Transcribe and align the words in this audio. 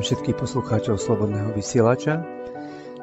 Pozdravujem 0.00 0.16
všetkých 0.16 0.40
poslucháčov 0.40 0.96
Slobodného 0.96 1.52
vysielača. 1.52 2.24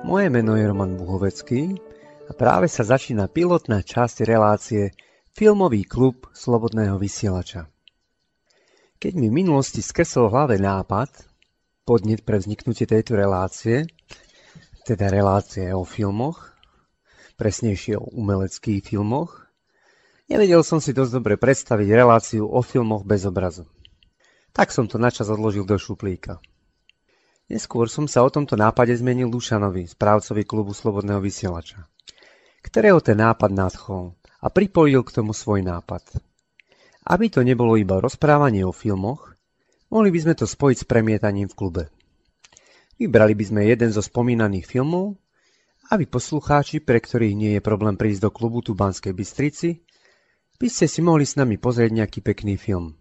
Moje 0.01 0.33
meno 0.33 0.57
je 0.57 0.65
Roman 0.65 0.97
Buhovecký 0.97 1.77
a 2.25 2.33
práve 2.33 2.65
sa 2.65 2.81
začína 2.81 3.29
pilotná 3.29 3.85
časť 3.85 4.25
relácie 4.25 4.97
Filmový 5.29 5.85
klub 5.85 6.25
Slobodného 6.33 6.97
vysielača. 6.97 7.69
Keď 8.97 9.13
mi 9.13 9.29
v 9.29 9.37
minulosti 9.45 9.85
skresol 9.85 10.25
v 10.25 10.41
hlave 10.41 10.55
nápad, 10.57 11.13
podnet 11.85 12.25
pre 12.25 12.41
vzniknutie 12.41 12.89
tejto 12.89 13.13
relácie, 13.13 13.85
teda 14.81 15.13
relácie 15.13 15.69
o 15.77 15.85
filmoch, 15.85 16.49
presnejšie 17.37 18.01
o 18.01 18.09
umeleckých 18.09 18.81
filmoch, 18.81 19.45
nevedel 20.33 20.65
som 20.65 20.81
si 20.81 20.97
dosť 20.97 21.21
dobre 21.21 21.37
predstaviť 21.37 21.93
reláciu 21.93 22.49
o 22.49 22.65
filmoch 22.65 23.05
bez 23.05 23.21
obrazu. 23.29 23.69
Tak 24.49 24.73
som 24.73 24.89
to 24.89 24.97
načas 24.97 25.29
odložil 25.29 25.61
do 25.61 25.77
šuplíka. 25.77 26.41
Neskôr 27.47 27.87
som 27.87 28.11
sa 28.11 28.27
o 28.27 28.29
tomto 28.29 28.59
nápade 28.59 28.91
zmenil 28.99 29.31
Dušanovi, 29.31 29.87
správcovi 29.87 30.43
klubu 30.43 30.75
Slobodného 30.75 31.23
vysielača, 31.23 31.87
ktorého 32.59 32.99
ten 32.99 33.23
nápad 33.23 33.55
nadchol 33.55 34.19
a 34.43 34.51
pripojil 34.51 34.99
k 35.07 35.15
tomu 35.15 35.31
svoj 35.31 35.63
nápad. 35.63 36.03
Aby 37.07 37.31
to 37.31 37.47
nebolo 37.47 37.79
iba 37.79 38.03
rozprávanie 38.03 38.67
o 38.67 38.75
filmoch, 38.75 39.31
mohli 39.87 40.11
by 40.11 40.19
sme 40.27 40.33
to 40.35 40.43
spojiť 40.43 40.77
s 40.83 40.89
premietaním 40.91 41.47
v 41.47 41.55
klube. 41.55 41.83
Vybrali 42.99 43.31
by 43.31 43.43
sme 43.47 43.61
jeden 43.63 43.95
zo 43.95 44.03
spomínaných 44.03 44.67
filmov, 44.67 45.15
aby 45.87 46.03
poslucháči, 46.03 46.83
pre 46.83 46.99
ktorých 46.99 47.31
nie 47.31 47.51
je 47.55 47.61
problém 47.63 47.95
prísť 47.95 48.27
do 48.27 48.31
klubu 48.35 48.59
tu 48.59 48.75
Banskej 48.75 49.15
Bystrici, 49.15 49.87
by 50.59 50.67
ste 50.67 50.89
si 50.91 50.99
mohli 50.99 51.23
s 51.23 51.39
nami 51.39 51.55
pozrieť 51.55 51.95
nejaký 51.95 52.19
pekný 52.19 52.59
film. 52.59 52.99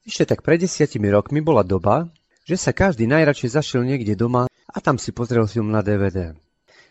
Ešte 0.00 0.32
tak 0.32 0.40
pred 0.40 0.64
desiatimi 0.64 1.12
rokmi 1.12 1.44
bola 1.44 1.60
doba, 1.60 2.08
že 2.44 2.60
sa 2.60 2.76
každý 2.76 3.08
najradšej 3.08 3.56
zašiel 3.56 3.82
niekde 3.88 4.14
doma 4.14 4.46
a 4.48 4.76
tam 4.84 5.00
si 5.00 5.10
pozrel 5.16 5.48
film 5.48 5.72
na 5.72 5.80
DVD. 5.80 6.36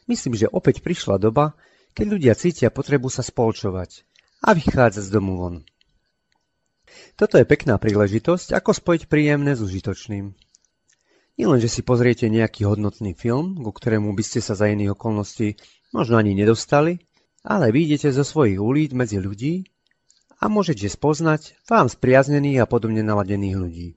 Myslím, 0.09 0.33
že 0.35 0.51
opäť 0.51 0.81
prišla 0.81 1.21
doba, 1.21 1.55
keď 1.93 2.05
ľudia 2.09 2.33
cítia 2.33 2.73
potrebu 2.73 3.07
sa 3.07 3.21
spolčovať 3.21 4.03
a 4.43 4.57
vychádzať 4.57 5.03
z 5.05 5.13
domu 5.13 5.37
von. 5.37 5.55
Toto 7.13 7.37
je 7.37 7.45
pekná 7.45 7.77
príležitosť, 7.77 8.57
ako 8.57 8.73
spojiť 8.73 9.01
príjemné 9.05 9.53
s 9.53 9.61
užitočným. 9.61 10.25
len, 11.37 11.59
že 11.61 11.69
si 11.69 11.81
pozriete 11.85 12.25
nejaký 12.27 12.65
hodnotný 12.65 13.13
film, 13.13 13.61
ku 13.61 13.71
ktorému 13.71 14.11
by 14.13 14.23
ste 14.25 14.41
sa 14.41 14.57
za 14.57 14.69
iných 14.69 14.97
okolností 14.97 15.57
možno 15.93 16.17
ani 16.17 16.33
nedostali, 16.33 16.97
ale 17.45 17.69
vyjdete 17.69 18.09
zo 18.09 18.25
svojich 18.25 18.57
ulít 18.57 18.91
medzi 18.97 19.21
ľudí 19.21 19.69
a 20.41 20.49
môžete 20.49 20.89
spoznať 20.89 21.55
vám 21.69 21.87
spriaznených 21.87 22.65
a 22.65 22.69
podobne 22.69 23.05
naladených 23.05 23.57
ľudí. 23.57 23.87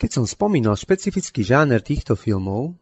Keď 0.00 0.10
som 0.16 0.24
spomínal 0.24 0.80
špecifický 0.80 1.44
žáner 1.44 1.84
týchto 1.84 2.16
filmov, 2.16 2.72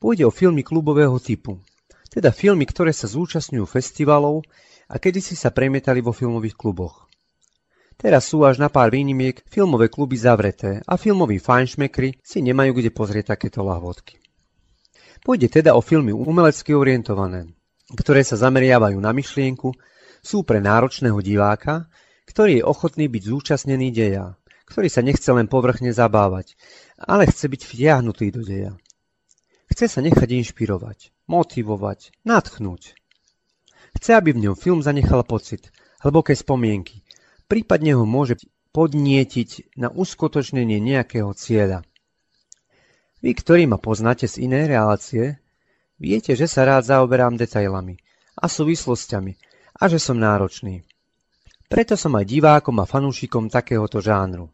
pôjde 0.00 0.24
o 0.24 0.32
filmy 0.32 0.64
klubového 0.64 1.20
typu, 1.20 1.60
teda 2.08 2.32
filmy, 2.32 2.64
ktoré 2.64 2.88
sa 2.88 3.04
zúčastňujú 3.04 3.68
festivalov 3.68 4.40
a 4.88 4.96
kedysi 4.96 5.36
sa 5.36 5.52
premietali 5.52 6.00
vo 6.00 6.16
filmových 6.16 6.56
kluboch. 6.56 7.04
Teraz 8.00 8.32
sú 8.32 8.48
až 8.48 8.64
na 8.64 8.72
pár 8.72 8.88
výnimiek 8.96 9.44
filmové 9.44 9.92
kluby 9.92 10.16
zavreté 10.16 10.80
a 10.88 10.96
filmoví 10.96 11.36
fajnšmekry 11.36 12.24
si 12.24 12.40
nemajú 12.40 12.80
kde 12.80 12.90
pozrieť 12.96 13.36
takéto 13.36 13.60
lahvodky. 13.60 14.16
Pôjde 15.20 15.52
teda 15.52 15.76
o 15.76 15.84
filmy 15.84 16.16
umelecky 16.16 16.72
orientované, 16.72 17.52
ktoré 17.92 18.24
sa 18.24 18.40
zameriavajú 18.40 18.96
na 18.96 19.12
myšlienku, 19.12 19.68
sú 20.24 20.48
pre 20.48 20.64
náročného 20.64 21.20
diváka 21.20 21.92
ktorý 22.24 22.60
je 22.60 22.64
ochotný 22.64 23.06
byť 23.08 23.22
zúčastnený 23.22 23.88
deja, 23.92 24.36
ktorý 24.64 24.88
sa 24.88 25.04
nechce 25.04 25.28
len 25.32 25.48
povrchne 25.48 25.92
zabávať, 25.92 26.56
ale 27.00 27.28
chce 27.28 27.48
byť 27.48 27.62
vtiahnutý 27.64 28.32
do 28.32 28.40
deja. 28.44 28.72
Chce 29.68 29.88
sa 29.88 30.00
nechať 30.04 30.28
inšpirovať, 30.28 31.12
motivovať, 31.26 32.12
natchnúť. 32.24 32.94
Chce, 33.96 34.10
aby 34.14 34.34
v 34.34 34.42
ňom 34.48 34.56
film 34.58 34.80
zanechal 34.82 35.24
pocit, 35.24 35.72
hlboké 36.04 36.36
spomienky, 36.36 37.04
prípadne 37.46 37.96
ho 37.96 38.04
môže 38.04 38.40
podnietiť 38.74 39.78
na 39.78 39.88
uskutočnenie 39.88 40.82
nejakého 40.82 41.30
cieľa. 41.32 41.86
Vy, 43.24 43.32
ktorí 43.32 43.64
ma 43.64 43.80
poznáte 43.80 44.28
z 44.28 44.44
inej 44.44 44.68
relácie, 44.68 45.40
viete, 45.96 46.36
že 46.36 46.44
sa 46.44 46.68
rád 46.68 46.90
zaoberám 46.90 47.40
detailami 47.40 47.96
a 48.36 48.50
súvislostiami 48.50 49.32
a 49.80 49.88
že 49.88 49.98
som 49.98 50.18
náročný. 50.18 50.84
Preto 51.66 51.98
som 51.98 52.14
aj 52.14 52.28
divákom 52.28 52.78
a 52.78 52.86
fanúšikom 52.86 53.50
takéhoto 53.50 53.98
žánru. 53.98 54.53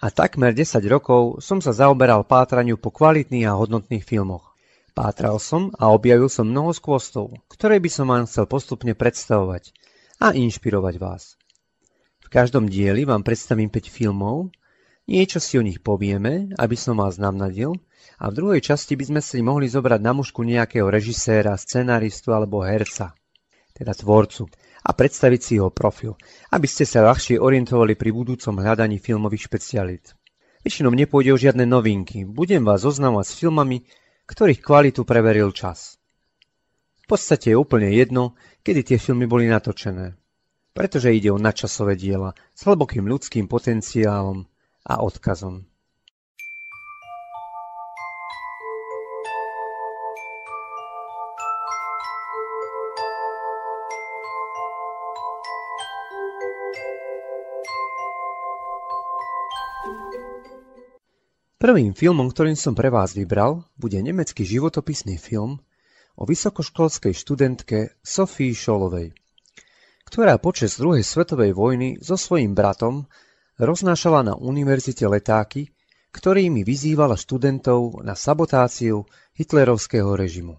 A 0.00 0.08
takmer 0.08 0.56
10 0.56 0.80
rokov 0.88 1.44
som 1.44 1.60
sa 1.60 1.76
zaoberal 1.76 2.24
pátraniu 2.24 2.80
po 2.80 2.88
kvalitných 2.88 3.44
a 3.44 3.52
hodnotných 3.52 4.00
filmoch. 4.00 4.56
Pátral 4.96 5.36
som 5.36 5.76
a 5.76 5.92
objavil 5.92 6.32
som 6.32 6.48
mnoho 6.48 6.72
skvostov, 6.72 7.36
ktoré 7.52 7.76
by 7.84 7.90
som 7.92 8.08
vám 8.08 8.24
chcel 8.24 8.48
postupne 8.48 8.96
predstavovať 8.96 9.76
a 10.16 10.32
inšpirovať 10.32 10.94
vás. 10.96 11.36
V 12.24 12.32
každom 12.32 12.72
dieli 12.72 13.04
vám 13.04 13.20
predstavím 13.20 13.68
5 13.68 13.92
filmov, 13.92 14.48
niečo 15.04 15.36
si 15.36 15.60
o 15.60 15.64
nich 15.64 15.84
povieme, 15.84 16.56
aby 16.56 16.76
som 16.80 16.96
vás 16.96 17.20
namnadil, 17.20 17.76
a 18.20 18.28
v 18.28 18.36
druhej 18.36 18.60
časti 18.64 18.96
by 18.96 19.04
sme 19.04 19.20
si 19.20 19.44
mohli 19.44 19.68
zobrať 19.68 20.00
na 20.00 20.12
mužku 20.16 20.44
nejakého 20.44 20.88
režiséra, 20.88 21.56
scenáristu 21.60 22.32
alebo 22.32 22.64
herca, 22.64 23.12
teda 23.76 23.92
tvorcu, 23.96 24.48
a 24.80 24.90
predstaviť 24.96 25.40
si 25.40 25.52
jeho 25.60 25.68
profil, 25.68 26.16
aby 26.50 26.66
ste 26.66 26.88
sa 26.88 27.04
ľahšie 27.04 27.36
orientovali 27.36 27.96
pri 27.96 28.10
budúcom 28.10 28.60
hľadaní 28.60 28.96
filmových 28.96 29.46
špecialít. 29.46 30.16
Väčšinou 30.60 30.92
nepôjde 30.92 31.30
o 31.32 31.40
žiadne 31.40 31.64
novinky, 31.64 32.28
budem 32.28 32.64
vás 32.64 32.84
zoznamovať 32.84 33.26
s 33.28 33.38
filmami, 33.40 33.78
ktorých 34.28 34.60
kvalitu 34.60 35.08
preveril 35.08 35.52
čas. 35.56 35.96
V 37.04 37.16
podstate 37.16 37.52
je 37.52 37.56
úplne 37.56 37.90
jedno, 37.90 38.36
kedy 38.60 38.92
tie 38.92 38.98
filmy 39.00 39.24
boli 39.24 39.48
natočené, 39.48 40.14
pretože 40.76 41.10
ide 41.10 41.32
o 41.32 41.40
nadčasové 41.40 41.96
diela 41.96 42.36
s 42.52 42.68
hlbokým 42.68 43.08
ľudským 43.08 43.48
potenciálom 43.48 44.44
a 44.84 45.00
odkazom. 45.00 45.69
Prvým 61.60 61.92
filmom, 61.92 62.32
ktorým 62.32 62.56
som 62.56 62.72
pre 62.72 62.88
vás 62.88 63.12
vybral, 63.12 63.68
bude 63.76 64.00
nemecký 64.00 64.48
životopisný 64.48 65.20
film 65.20 65.60
o 66.16 66.24
vysokoškolskej 66.24 67.12
študentke 67.12 68.00
Sofii 68.00 68.56
Šolovej, 68.56 69.12
ktorá 70.08 70.40
počas 70.40 70.80
druhej 70.80 71.04
svetovej 71.04 71.52
vojny 71.52 72.00
so 72.00 72.16
svojím 72.16 72.56
bratom 72.56 73.04
roznášala 73.60 74.24
na 74.24 74.40
univerzite 74.40 75.04
letáky, 75.04 75.68
ktorými 76.16 76.64
vyzývala 76.64 77.20
študentov 77.20 78.08
na 78.08 78.16
sabotáciu 78.16 79.04
hitlerovského 79.36 80.16
režimu. 80.16 80.56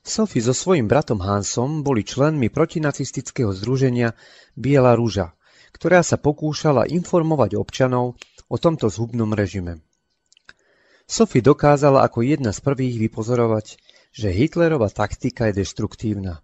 Sophie 0.00 0.40
so 0.40 0.56
svojím 0.56 0.88
bratom 0.88 1.20
Hansom 1.20 1.84
boli 1.84 2.00
členmi 2.00 2.48
protinacistického 2.48 3.52
združenia 3.52 4.16
Biela 4.56 4.96
rúža, 4.96 5.36
ktorá 5.76 6.00
sa 6.00 6.16
pokúšala 6.16 6.88
informovať 6.88 7.60
občanov 7.60 8.16
o 8.48 8.56
tomto 8.56 8.88
zhubnom 8.88 9.36
režime. 9.36 9.84
Sophie 11.10 11.42
dokázala 11.42 12.06
ako 12.06 12.22
jedna 12.22 12.54
z 12.54 12.62
prvých 12.62 13.10
vypozorovať, 13.10 13.82
že 14.14 14.30
Hitlerova 14.30 14.86
taktika 14.94 15.50
je 15.50 15.58
deštruktívna 15.58 16.38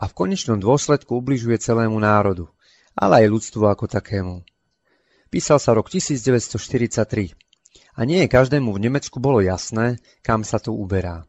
a 0.00 0.02
v 0.08 0.16
konečnom 0.16 0.56
dôsledku 0.56 1.20
ubližuje 1.20 1.60
celému 1.60 2.00
národu, 2.00 2.48
ale 2.96 3.20
aj 3.20 3.26
ľudstvu 3.28 3.68
ako 3.68 3.84
takému. 3.84 4.48
Písal 5.28 5.60
sa 5.60 5.76
rok 5.76 5.92
1943 5.92 7.36
a 7.92 8.00
nie 8.08 8.24
každému 8.24 8.72
v 8.72 8.88
Nemecku 8.88 9.20
bolo 9.20 9.44
jasné, 9.44 10.00
kam 10.24 10.40
sa 10.40 10.56
to 10.56 10.72
uberá. 10.72 11.28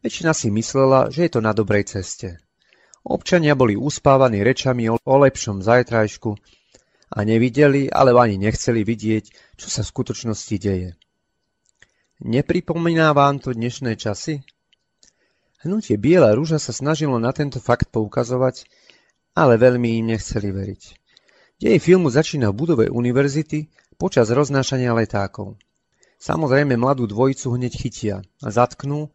Väčšina 0.00 0.32
si 0.32 0.48
myslela, 0.48 1.12
že 1.12 1.28
je 1.28 1.30
to 1.36 1.44
na 1.44 1.52
dobrej 1.52 1.92
ceste. 1.92 2.40
Občania 3.04 3.52
boli 3.52 3.76
uspávaní 3.76 4.40
rečami 4.40 4.88
o 4.88 4.96
lepšom 4.96 5.60
zajtrajšku 5.60 6.40
a 7.12 7.18
nevideli, 7.20 7.92
alebo 7.92 8.24
ani 8.24 8.40
nechceli 8.40 8.80
vidieť, 8.80 9.24
čo 9.60 9.68
sa 9.68 9.84
v 9.84 9.92
skutočnosti 9.92 10.56
deje. 10.56 10.96
Nepripomína 12.16 13.12
vám 13.12 13.44
to 13.44 13.52
dnešné 13.52 14.00
časy? 14.00 14.40
Hnutie 15.60 16.00
Biela 16.00 16.32
rúža 16.32 16.56
sa 16.56 16.72
snažilo 16.72 17.20
na 17.20 17.28
tento 17.36 17.60
fakt 17.60 17.92
poukazovať, 17.92 18.64
ale 19.36 19.60
veľmi 19.60 20.00
im 20.00 20.16
nechceli 20.16 20.48
veriť. 20.48 20.82
Dej 21.60 21.76
filmu 21.76 22.08
začína 22.08 22.48
v 22.48 22.56
budove 22.56 22.84
univerzity 22.88 23.68
počas 24.00 24.32
roznášania 24.32 24.96
letákov. 24.96 25.60
Samozrejme 26.16 26.80
mladú 26.80 27.04
dvojicu 27.04 27.52
hneď 27.52 27.72
chytia 27.76 28.16
zatknú 28.40 29.12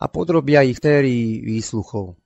a 0.00 0.08
podrobia 0.08 0.64
ich 0.64 0.80
térii 0.80 1.44
výsluchov. 1.44 2.16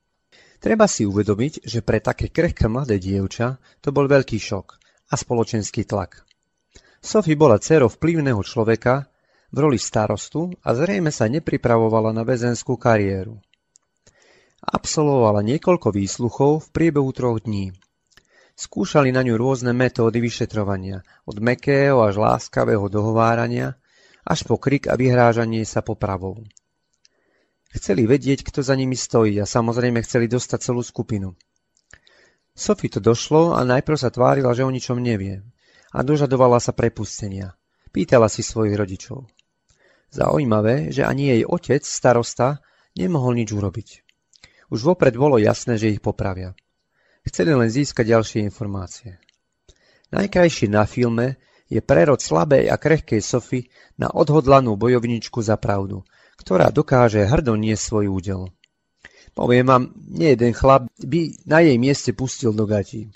Treba 0.62 0.86
si 0.86 1.02
uvedomiť, 1.02 1.66
že 1.66 1.82
pre 1.82 1.98
také 1.98 2.30
krehké 2.30 2.70
mladé 2.70 3.02
dievča 3.02 3.58
to 3.82 3.90
bol 3.90 4.06
veľký 4.06 4.38
šok 4.38 4.78
a 5.10 5.18
spoločenský 5.18 5.82
tlak. 5.82 6.22
Sophie 7.02 7.34
bola 7.34 7.58
dcerou 7.58 7.90
vplyvného 7.90 8.38
človeka, 8.46 9.10
v 9.52 9.56
roli 9.60 9.76
starostu 9.76 10.48
a 10.64 10.72
zrejme 10.72 11.12
sa 11.12 11.28
nepripravovala 11.28 12.16
na 12.16 12.24
väzenskú 12.24 12.80
kariéru. 12.80 13.36
Absolvovala 14.64 15.44
niekoľko 15.44 15.92
výsluchov 15.92 16.64
v 16.64 16.68
priebehu 16.72 17.10
troch 17.12 17.44
dní. 17.44 17.76
Skúšali 18.56 19.12
na 19.12 19.20
ňu 19.20 19.36
rôzne 19.36 19.76
metódy 19.76 20.24
vyšetrovania, 20.24 21.04
od 21.28 21.36
mekého 21.40 22.00
až 22.00 22.16
láskavého 22.16 22.88
dohovárania, 22.88 23.76
až 24.24 24.46
po 24.48 24.56
krik 24.56 24.88
a 24.88 24.96
vyhrážanie 24.96 25.66
sa 25.68 25.84
popravou. 25.84 26.40
Chceli 27.72 28.04
vedieť, 28.04 28.44
kto 28.44 28.60
za 28.60 28.76
nimi 28.76 28.94
stojí 28.94 29.40
a 29.40 29.48
samozrejme 29.48 30.04
chceli 30.04 30.28
dostať 30.28 30.58
celú 30.60 30.84
skupinu. 30.84 31.32
Sophie 32.52 32.92
to 32.92 33.00
došlo 33.00 33.56
a 33.56 33.64
najprv 33.64 33.96
sa 33.96 34.12
tvárila, 34.12 34.52
že 34.52 34.62
o 34.62 34.70
ničom 34.70 35.00
nevie 35.00 35.40
a 35.90 35.98
dožadovala 36.04 36.60
sa 36.60 36.76
prepustenia. 36.76 37.56
Pýtala 37.92 38.28
si 38.28 38.44
svojich 38.44 38.76
rodičov. 38.76 39.28
Zaujímavé, 40.12 40.92
že 40.92 41.08
ani 41.08 41.32
jej 41.32 41.42
otec, 41.48 41.80
starosta, 41.80 42.60
nemohol 42.92 43.32
nič 43.32 43.48
urobiť. 43.56 43.88
Už 44.68 44.84
vopred 44.84 45.16
bolo 45.16 45.40
jasné, 45.40 45.80
že 45.80 45.88
ich 45.88 46.04
popravia. 46.04 46.52
Chceli 47.24 47.56
len 47.56 47.72
získať 47.72 48.12
ďalšie 48.12 48.44
informácie. 48.44 49.16
Najkrajší 50.12 50.68
na 50.68 50.84
filme 50.84 51.40
je 51.72 51.80
prerod 51.80 52.20
slabej 52.20 52.68
a 52.68 52.76
krehkej 52.76 53.24
Sofy 53.24 53.72
na 53.96 54.12
odhodlanú 54.12 54.76
bojovničku 54.76 55.40
za 55.40 55.56
pravdu, 55.56 56.04
ktorá 56.36 56.68
dokáže 56.68 57.24
hrdo 57.24 57.56
nie 57.56 57.72
svoj 57.72 58.12
údel. 58.12 58.52
Poviem 59.32 59.64
vám, 59.64 59.82
nie 59.96 60.36
jeden 60.36 60.52
chlap 60.52 60.92
by 61.00 61.20
na 61.48 61.64
jej 61.64 61.80
mieste 61.80 62.12
pustil 62.12 62.52
do 62.52 62.68
gatí. 62.68 63.08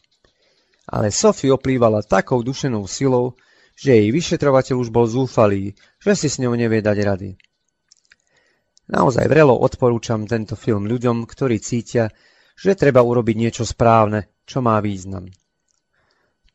Ale 0.89 1.13
Sophie 1.13 1.53
oplývala 1.53 2.01
takou 2.01 2.41
dušenou 2.41 2.89
silou, 2.89 3.37
že 3.77 3.93
jej 3.93 4.09
vyšetrovateľ 4.09 4.77
už 4.81 4.89
bol 4.89 5.05
zúfalý, 5.05 5.77
že 6.01 6.17
si 6.17 6.33
s 6.33 6.41
ňou 6.41 6.57
nevie 6.57 6.81
dať 6.81 6.99
rady. 7.05 7.31
Naozaj 8.89 9.29
vrelo 9.29 9.53
odporúčam 9.53 10.25
tento 10.25 10.57
film 10.57 10.89
ľuďom, 10.89 11.29
ktorí 11.29 11.61
cítia, 11.61 12.09
že 12.57 12.73
treba 12.73 13.05
urobiť 13.05 13.37
niečo 13.37 13.65
správne, 13.69 14.33
čo 14.49 14.65
má 14.65 14.81
význam. 14.81 15.29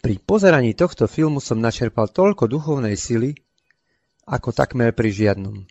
Pri 0.01 0.17
pozeraní 0.17 0.73
tohto 0.73 1.05
filmu 1.05 1.37
som 1.37 1.61
načerpal 1.61 2.09
toľko 2.09 2.49
duchovnej 2.49 2.97
sily, 2.97 3.37
ako 4.25 4.49
takmer 4.49 4.97
pri 4.97 5.13
žiadnom. 5.13 5.61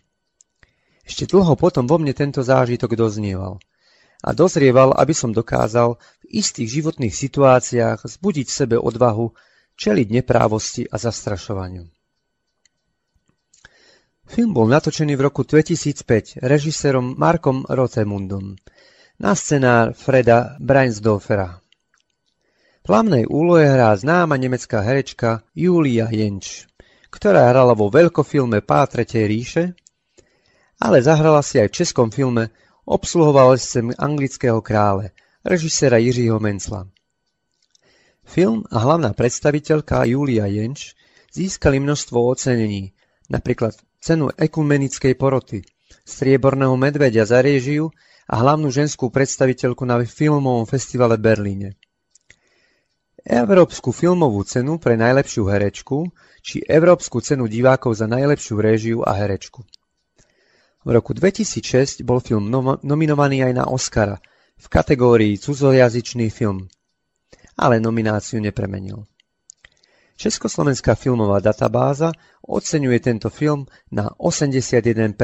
Ešte 1.03 1.27
dlho 1.27 1.59
potom 1.59 1.83
vo 1.83 1.99
mne 1.99 2.15
tento 2.15 2.39
zážitok 2.39 2.95
doznieval. 2.95 3.59
A 4.21 4.31
dozrieval, 4.37 4.93
aby 4.95 5.17
som 5.17 5.33
dokázal 5.33 5.97
v 6.23 6.25
istých 6.39 6.79
životných 6.79 7.11
situáciách 7.11 8.05
zbudiť 8.05 8.47
v 8.47 8.57
sebe 8.63 8.77
odvahu 8.77 9.33
čeliť 9.77 10.07
neprávosti 10.09 10.87
a 10.87 10.95
zastrašovaniu. 10.97 11.85
Film 14.31 14.51
bol 14.55 14.71
natočený 14.71 15.19
v 15.19 15.21
roku 15.27 15.43
2005 15.43 16.39
režisérom 16.39 17.19
Markom 17.19 17.67
Rotemundom 17.67 18.55
na 19.19 19.35
scenár 19.35 19.91
Freda 19.91 20.55
Breinsdorfera. 20.57 21.59
V 22.81 22.87
hlavnej 22.89 23.27
úlohe 23.27 23.67
hrá 23.67 23.93
známa 23.93 24.39
nemecká 24.39 24.81
herečka 24.81 25.43
Julia 25.53 26.09
Jenč, 26.09 26.65
ktorá 27.11 27.51
hrala 27.51 27.75
vo 27.75 27.91
veľkofilme 27.91 28.63
Pá 28.63 28.87
tretej 28.87 29.27
ríše 29.27 29.63
ale 30.81 31.05
zahrala 31.05 31.45
si 31.45 31.61
aj 31.61 31.69
v 31.69 31.77
českom 31.77 32.09
filme 32.09 32.49
Obsluhoval 32.81 33.61
sem 33.61 33.93
anglického 33.93 34.57
krále, 34.65 35.13
režiséra 35.45 36.01
Jiřího 36.01 36.41
Mencla. 36.41 36.89
Film 38.31 38.63
a 38.71 38.79
hlavná 38.79 39.11
predstaviteľka 39.11 40.07
Julia 40.07 40.47
Jenč 40.47 40.95
získali 41.35 41.83
množstvo 41.83 42.15
ocenení, 42.15 42.95
napríklad 43.27 43.75
cenu 43.99 44.31
ekumenickej 44.31 45.19
poroty, 45.19 45.67
strieborného 46.07 46.71
medvedia 46.79 47.27
za 47.27 47.43
réžiu 47.43 47.91
a 48.31 48.39
hlavnú 48.39 48.71
ženskú 48.71 49.11
predstaviteľku 49.11 49.83
na 49.83 49.99
filmovom 50.07 50.63
festivale 50.63 51.19
v 51.19 51.27
Berlíne. 51.27 51.69
Európsku 53.27 53.91
filmovú 53.91 54.47
cenu 54.47 54.79
pre 54.79 54.95
najlepšiu 54.95 55.51
herečku 55.51 56.07
či 56.39 56.63
Európsku 56.63 57.19
cenu 57.19 57.51
divákov 57.51 57.99
za 57.99 58.07
najlepšiu 58.07 58.55
réžiu 58.57 58.97
a 59.03 59.11
herečku. 59.11 59.61
V 60.81 60.89
roku 60.89 61.11
2006 61.11 62.07
bol 62.07 62.23
film 62.23 62.47
nominovaný 62.79 63.43
aj 63.43 63.53
na 63.59 63.65
Oscara 63.67 64.23
v 64.55 64.65
kategórii 64.71 65.35
cudzojazyčný 65.35 66.31
film, 66.31 66.71
ale 67.57 67.79
nomináciu 67.79 68.39
nepremenil. 68.39 69.07
Československá 70.21 70.93
filmová 70.93 71.41
databáza 71.41 72.13
oceňuje 72.45 72.99
tento 73.01 73.33
film 73.33 73.65
na 73.89 74.13
81%, 74.21 75.17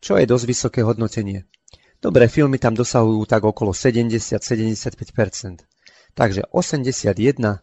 čo 0.00 0.16
je 0.16 0.24
dosť 0.24 0.44
vysoké 0.48 0.80
hodnotenie. 0.80 1.44
Dobré 2.00 2.32
filmy 2.32 2.56
tam 2.56 2.72
dosahujú 2.72 3.28
tak 3.28 3.44
okolo 3.44 3.76
70-75%, 3.76 5.68
takže 6.16 6.48
81 6.48 7.60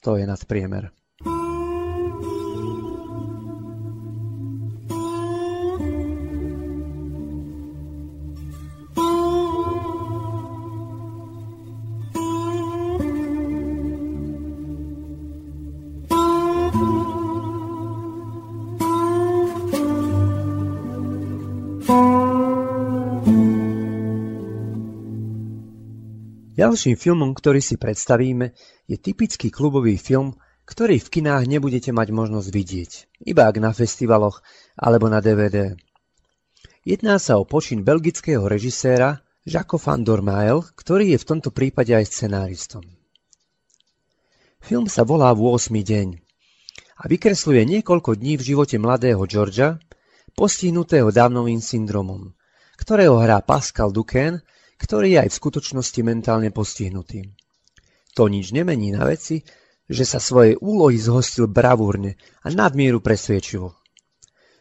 to 0.00 0.10
je 0.16 0.24
nadpriemer. 0.24 0.96
Ďalším 26.56 26.96
filmom, 26.96 27.36
ktorý 27.36 27.60
si 27.60 27.76
predstavíme, 27.76 28.56
je 28.88 28.96
typický 28.96 29.52
klubový 29.52 30.00
film, 30.00 30.40
ktorý 30.64 30.96
v 30.98 31.20
kinách 31.20 31.44
nebudete 31.44 31.92
mať 31.92 32.08
možnosť 32.16 32.48
vidieť, 32.48 32.90
iba 33.28 33.44
ak 33.44 33.60
na 33.60 33.76
festivaloch 33.76 34.40
alebo 34.72 35.12
na 35.12 35.20
DVD. 35.20 35.76
Jedná 36.82 37.20
sa 37.20 37.36
o 37.36 37.44
počin 37.44 37.84
belgického 37.84 38.48
režiséra 38.48 39.20
Jacques 39.44 39.78
van 39.84 40.00
Dormael, 40.00 40.64
ktorý 40.74 41.12
je 41.14 41.18
v 41.20 41.28
tomto 41.28 41.52
prípade 41.52 41.92
aj 41.92 42.08
scenáristom. 42.08 42.82
Film 44.58 44.88
sa 44.88 45.04
volá 45.04 45.30
V 45.36 45.46
8. 45.52 45.70
deň 45.70 46.08
a 46.96 47.02
vykresluje 47.04 47.68
niekoľko 47.68 48.16
dní 48.16 48.40
v 48.40 48.42
živote 48.42 48.80
mladého 48.80 49.20
Georgia, 49.28 49.76
postihnutého 50.32 51.12
dávnovým 51.12 51.60
syndromom, 51.60 52.32
ktorého 52.80 53.20
hrá 53.20 53.44
Pascal 53.44 53.92
Duquesne 53.92 54.40
ktorý 54.76 55.16
je 55.16 55.18
aj 55.26 55.30
v 55.32 55.38
skutočnosti 55.38 56.00
mentálne 56.04 56.50
postihnutý. 56.52 57.32
To 58.16 58.28
nič 58.32 58.52
nemení 58.52 58.92
na 58.92 59.04
veci, 59.04 59.44
že 59.86 60.04
sa 60.04 60.18
svojej 60.18 60.58
úlohy 60.58 60.98
zhostil 60.98 61.46
bravúrne 61.46 62.18
a 62.42 62.50
nadmieru 62.50 62.98
presvedčivo. 62.98 63.76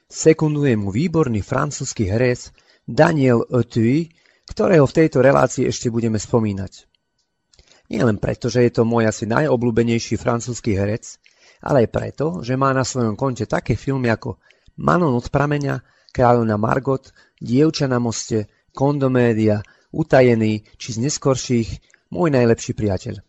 Sekunduje 0.06 0.78
mu 0.78 0.94
výborný 0.94 1.42
francúzsky 1.42 2.06
herec 2.06 2.54
Daniel 2.86 3.42
Auteuil, 3.50 4.14
ktorého 4.46 4.86
v 4.86 4.96
tejto 5.02 5.26
relácii 5.26 5.66
ešte 5.66 5.90
budeme 5.90 6.22
spomínať. 6.22 6.86
Nie 7.90 8.06
len 8.06 8.22
preto, 8.22 8.50
že 8.50 8.66
je 8.70 8.72
to 8.82 8.86
môj 8.86 9.10
asi 9.10 9.26
najobľúbenejší 9.26 10.18
francúzsky 10.22 10.78
herec, 10.78 11.18
ale 11.66 11.86
aj 11.86 11.90
preto, 11.90 12.26
že 12.46 12.54
má 12.54 12.70
na 12.74 12.86
svojom 12.86 13.18
konte 13.18 13.50
také 13.50 13.74
filmy 13.74 14.14
ako 14.14 14.38
Manon 14.78 15.18
od 15.18 15.28
prameňa, 15.34 15.82
Kráľovna 16.14 16.62
Margot, 16.62 17.10
Dievča 17.42 17.90
na 17.90 17.98
moste, 17.98 18.48
Kondomédia, 18.76 19.66
utajený 19.96 20.68
či 20.76 21.00
z 21.00 21.08
neskorších 21.08 21.70
môj 22.12 22.36
najlepší 22.36 22.76
priateľ. 22.76 23.24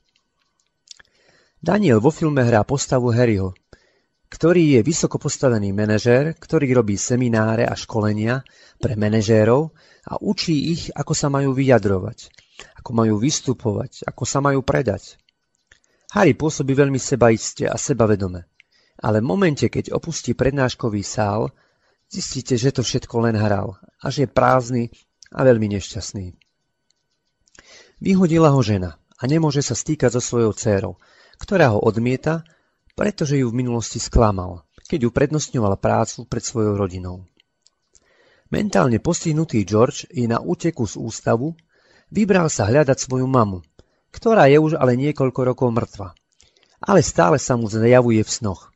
Daniel 1.62 2.02
vo 2.02 2.10
filme 2.10 2.42
hrá 2.42 2.66
postavu 2.66 3.14
Harryho, 3.14 3.54
ktorý 4.26 4.78
je 4.78 4.80
vysoko 4.82 5.22
postavený 5.22 5.70
manažér, 5.70 6.34
ktorý 6.36 6.74
robí 6.74 6.98
semináre 6.98 7.62
a 7.62 7.78
školenia 7.78 8.42
pre 8.82 8.98
manažérov 8.98 9.70
a 10.06 10.18
učí 10.18 10.74
ich, 10.74 10.82
ako 10.92 11.14
sa 11.14 11.30
majú 11.30 11.54
vyjadrovať, 11.54 12.30
ako 12.82 12.90
majú 12.92 13.14
vystupovať, 13.22 14.04
ako 14.06 14.22
sa 14.26 14.42
majú 14.42 14.66
predať. 14.66 15.16
Harry 16.14 16.34
pôsobí 16.34 16.74
veľmi 16.74 16.98
sebaiste 16.98 17.66
a 17.66 17.74
sebavedome, 17.74 18.46
ale 19.02 19.18
v 19.22 19.26
momente, 19.26 19.66
keď 19.66 19.94
opustí 19.94 20.34
prednáškový 20.34 21.02
sál, 21.02 21.50
zistíte, 22.06 22.54
že 22.54 22.74
to 22.74 22.86
všetko 22.86 23.26
len 23.26 23.34
hral 23.34 23.74
a 24.02 24.06
že 24.10 24.26
je 24.26 24.30
prázdny 24.30 24.84
a 25.34 25.42
veľmi 25.42 25.66
nešťastný. 25.78 26.45
Vyhodila 27.96 28.52
ho 28.52 28.60
žena 28.60 29.00
a 29.16 29.24
nemôže 29.24 29.64
sa 29.64 29.72
stýkať 29.72 30.20
so 30.20 30.20
svojou 30.20 30.52
dcérou, 30.52 31.00
ktorá 31.40 31.72
ho 31.72 31.80
odmieta, 31.80 32.44
pretože 32.92 33.40
ju 33.40 33.48
v 33.48 33.64
minulosti 33.64 33.96
sklamal, 33.96 34.68
keď 34.84 35.08
ju 35.08 35.10
prednostňoval 35.12 35.80
prácu 35.80 36.28
pred 36.28 36.44
svojou 36.44 36.76
rodinou. 36.76 37.24
Mentálne 38.52 39.00
postihnutý 39.00 39.64
George 39.64 40.04
je 40.12 40.28
na 40.28 40.38
úteku 40.38 40.84
z 40.84 41.00
ústavu, 41.00 41.56
vybral 42.12 42.52
sa 42.52 42.68
hľadať 42.68 43.00
svoju 43.00 43.24
mamu, 43.24 43.64
ktorá 44.12 44.46
je 44.46 44.60
už 44.60 44.76
ale 44.76 44.94
niekoľko 45.00 45.40
rokov 45.42 45.68
mŕtva, 45.72 46.12
ale 46.84 47.00
stále 47.00 47.40
sa 47.40 47.56
mu 47.56 47.66
zjavuje 47.66 48.20
v 48.22 48.30
snoch. 48.30 48.70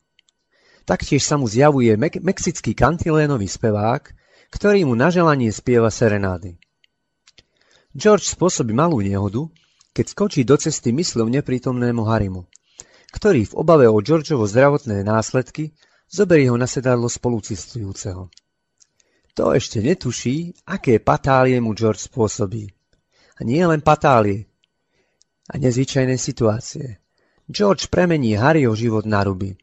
Taktiež 0.83 1.21
sa 1.21 1.37
mu 1.37 1.45
zjavuje 1.45 1.93
mek- 1.93 2.19
mexický 2.19 2.73
kantilénový 2.73 3.45
spevák, 3.45 4.11
ktorý 4.49 4.83
mu 4.89 4.97
na 4.97 5.13
želanie 5.13 5.53
spieva 5.53 5.93
serenády. 5.93 6.57
George 7.91 8.23
spôsobí 8.23 8.71
malú 8.71 9.03
nehodu, 9.03 9.51
keď 9.91 10.05
skočí 10.15 10.41
do 10.47 10.55
cesty 10.55 10.95
mysľou 10.95 11.27
neprítomnému 11.27 12.07
Harimu, 12.07 12.47
ktorý 13.11 13.51
v 13.51 13.53
obave 13.59 13.85
o 13.91 13.99
Georgeovo 13.99 14.47
zdravotné 14.47 15.03
následky 15.03 15.75
zoberie 16.07 16.47
ho 16.47 16.55
na 16.55 16.71
sedadlo 16.71 17.11
spolucestujúceho. 17.11 18.31
To 19.35 19.43
ešte 19.51 19.83
netuší, 19.83 20.55
aké 20.67 21.03
patálie 21.03 21.59
mu 21.59 21.75
George 21.75 22.03
spôsobí. 22.03 22.71
A 23.39 23.47
nie 23.47 23.63
len 23.63 23.83
patálie 23.83 24.47
a 25.51 25.59
nezvyčajné 25.59 26.15
situácie. 26.15 26.99
George 27.51 27.91
premení 27.91 28.39
Harryho 28.39 28.71
život 28.71 29.03
na 29.03 29.23
ruby. 29.27 29.59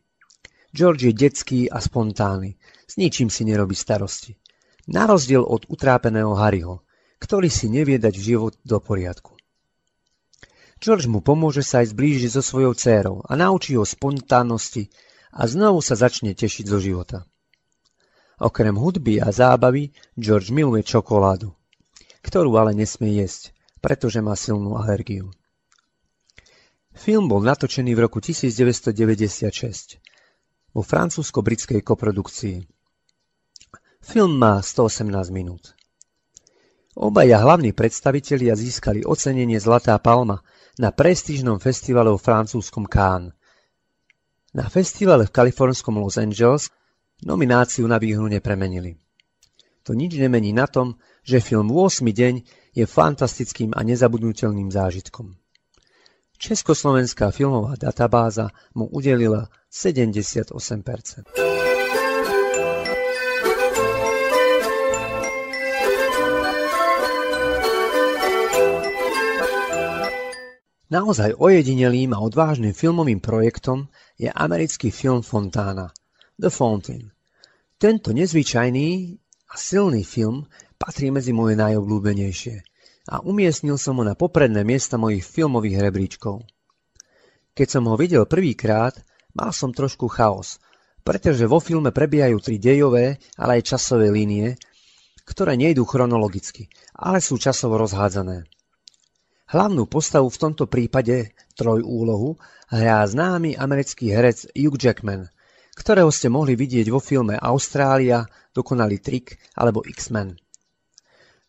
George 0.73 1.09
je 1.09 1.13
detský 1.17 1.61
a 1.73 1.81
spontánny, 1.81 2.61
s 2.85 3.01
ničím 3.01 3.33
si 3.33 3.49
nerobí 3.49 3.73
starosti. 3.73 4.37
Na 4.89 5.09
rozdiel 5.09 5.41
od 5.41 5.65
utrápeného 5.69 6.37
Harryho, 6.37 6.85
ktorý 7.19 7.51
si 7.51 7.67
nevie 7.71 7.99
dať 7.99 8.15
život 8.15 8.55
do 8.63 8.79
poriadku. 8.79 9.39
George 10.79 11.11
mu 11.11 11.19
pomôže 11.19 11.67
sa 11.67 11.83
aj 11.83 11.91
zblížiť 11.91 12.39
so 12.39 12.43
svojou 12.43 12.73
dcérou 12.79 13.27
a 13.27 13.35
naučí 13.35 13.75
ho 13.75 13.83
spontánnosti 13.83 14.87
a 15.35 15.51
znovu 15.51 15.83
sa 15.83 15.99
začne 15.99 16.39
tešiť 16.39 16.65
zo 16.71 16.79
života. 16.79 17.27
Okrem 18.39 18.79
hudby 18.79 19.19
a 19.19 19.35
zábavy 19.35 19.91
George 20.15 20.55
miluje 20.55 20.87
čokoládu, 20.87 21.51
ktorú 22.23 22.55
ale 22.55 22.79
nesmie 22.79 23.19
jesť, 23.19 23.51
pretože 23.83 24.23
má 24.23 24.39
silnú 24.39 24.79
alergiu. 24.79 25.35
Film 26.95 27.31
bol 27.31 27.43
natočený 27.43 27.95
v 27.95 28.01
roku 28.07 28.23
1996 28.23 29.99
vo 30.75 30.83
francúzsko-britskej 30.83 31.83
koprodukcii. 31.83 32.67
Film 34.03 34.39
má 34.39 34.63
118 34.63 35.11
minút. 35.35 35.78
Obaja 36.99 37.39
hlavní 37.39 37.71
predstavitelia 37.71 38.59
získali 38.59 39.07
ocenenie 39.07 39.63
Zlatá 39.63 39.95
palma 40.03 40.43
na 40.83 40.91
prestížnom 40.91 41.63
festivale 41.63 42.11
v 42.11 42.19
francúzskom 42.19 42.91
Cannes. 42.91 43.39
Na 44.51 44.67
festivale 44.67 45.31
v 45.31 45.31
kalifornskom 45.31 45.95
Los 45.95 46.19
Angeles 46.19 46.75
Nomináciu 47.23 47.87
na 47.87 48.03
výhru 48.03 48.27
nepremenili. 48.27 48.99
To 49.87 49.95
nič 49.95 50.19
nemení 50.19 50.51
na 50.51 50.67
tom, 50.67 50.99
že 51.23 51.39
film 51.39 51.71
8. 51.71 52.03
deň 52.03 52.35
je 52.75 52.85
fantastickým 52.87 53.79
a 53.79 53.87
nezabudnutelným 53.87 54.71
zážitkom. 54.71 55.39
Československá 56.39 57.31
filmová 57.31 57.79
databáza 57.79 58.51
mu 58.75 58.91
udelila 58.91 59.47
78%. 59.71 61.48
Naozaj 70.89 71.37
ojedinelým 71.37 72.17
a 72.17 72.25
odvážnym 72.25 72.73
filmovým 72.73 73.21
projektom 73.21 73.93
je 74.17 74.33
americký 74.33 74.89
film 74.89 75.21
Fontana– 75.21 75.93
The 76.41 76.49
Fountain. 76.49 77.13
Tento 77.77 78.17
nezvyčajný 78.17 79.21
a 79.53 79.55
silný 79.61 80.01
film 80.01 80.49
patrí 80.81 81.13
medzi 81.13 81.37
moje 81.37 81.61
najobľúbenejšie 81.61 82.57
a 83.13 83.21
umiestnil 83.21 83.77
som 83.77 84.01
ho 84.01 84.05
na 84.09 84.17
popredné 84.17 84.65
miesta 84.65 84.97
mojich 84.97 85.29
filmových 85.29 85.77
rebríčkov. 85.85 86.49
Keď 87.53 87.69
som 87.69 87.85
ho 87.85 87.97
videl 88.01 88.25
prvýkrát, 88.25 88.97
mal 89.37 89.53
som 89.53 89.77
trošku 89.77 90.09
chaos, 90.09 90.57
pretože 91.05 91.45
vo 91.45 91.61
filme 91.61 91.93
prebiehajú 91.93 92.41
tri 92.41 92.57
dejové, 92.57 93.21
ale 93.37 93.61
aj 93.61 93.77
časové 93.77 94.09
línie, 94.09 94.57
ktoré 95.29 95.53
nejdú 95.61 95.85
chronologicky, 95.85 96.73
ale 96.97 97.21
sú 97.21 97.37
časovo 97.37 97.77
rozhádzané. 97.77 98.49
Hlavnú 99.49 99.89
postavu 99.89 100.29
v 100.29 100.41
tomto 100.41 100.69
prípade, 100.69 101.33
trojúlohu, 101.57 102.37
hrá 102.69 103.05
známy 103.09 103.57
americký 103.57 104.13
herec 104.13 104.49
Hugh 104.53 104.77
Jackman– 104.77 105.27
ktorého 105.79 106.11
ste 106.11 106.27
mohli 106.27 106.59
vidieť 106.59 106.91
vo 106.91 106.99
filme 106.99 107.39
Austrália, 107.39 108.27
Dokonalý 108.51 108.99
trik 108.99 109.39
alebo 109.55 109.87
X-Men. 109.87 110.35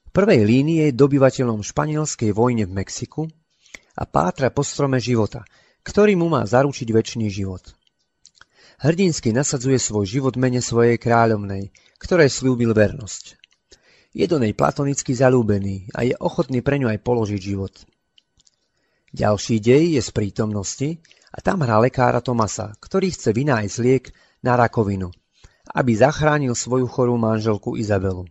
V 0.06 0.10
prvej 0.14 0.46
línii 0.46 0.86
je 0.86 0.94
dobyvateľom 0.94 1.66
španielskej 1.66 2.30
vojne 2.38 2.70
v 2.70 2.76
Mexiku 2.78 3.26
a 3.98 4.06
pátra 4.06 4.54
po 4.54 4.62
strome 4.62 5.02
života, 5.02 5.42
ktorý 5.82 6.14
mu 6.14 6.30
má 6.30 6.46
zaručiť 6.46 6.86
väčší 6.86 7.26
život. 7.34 7.74
Hrdinsky 8.80 9.34
nasadzuje 9.34 9.82
svoj 9.82 10.06
život 10.06 10.38
mene 10.38 10.62
svojej 10.62 11.02
kráľovnej, 11.02 11.74
ktorej 11.98 12.30
slúbil 12.30 12.72
vernosť. 12.78 13.39
Je 14.10 14.26
do 14.26 14.42
nej 14.42 14.58
platonicky 14.58 15.14
zalúbený 15.14 15.94
a 15.94 16.02
je 16.02 16.18
ochotný 16.18 16.66
pre 16.66 16.82
ňu 16.82 16.90
aj 16.90 17.00
položiť 17.06 17.42
život. 17.42 17.74
Ďalší 19.14 19.62
dej 19.62 19.98
je 19.98 20.02
z 20.02 20.10
prítomnosti 20.14 20.90
a 21.30 21.42
tam 21.42 21.62
hrá 21.62 21.78
lekára 21.78 22.22
Tomasa, 22.22 22.74
ktorý 22.82 23.14
chce 23.14 23.34
vynájsť 23.34 23.78
liek 23.82 24.06
na 24.42 24.58
rakovinu, 24.58 25.14
aby 25.74 25.92
zachránil 25.94 26.58
svoju 26.58 26.90
chorú 26.90 27.22
manželku 27.22 27.78
Izabelu, 27.78 28.26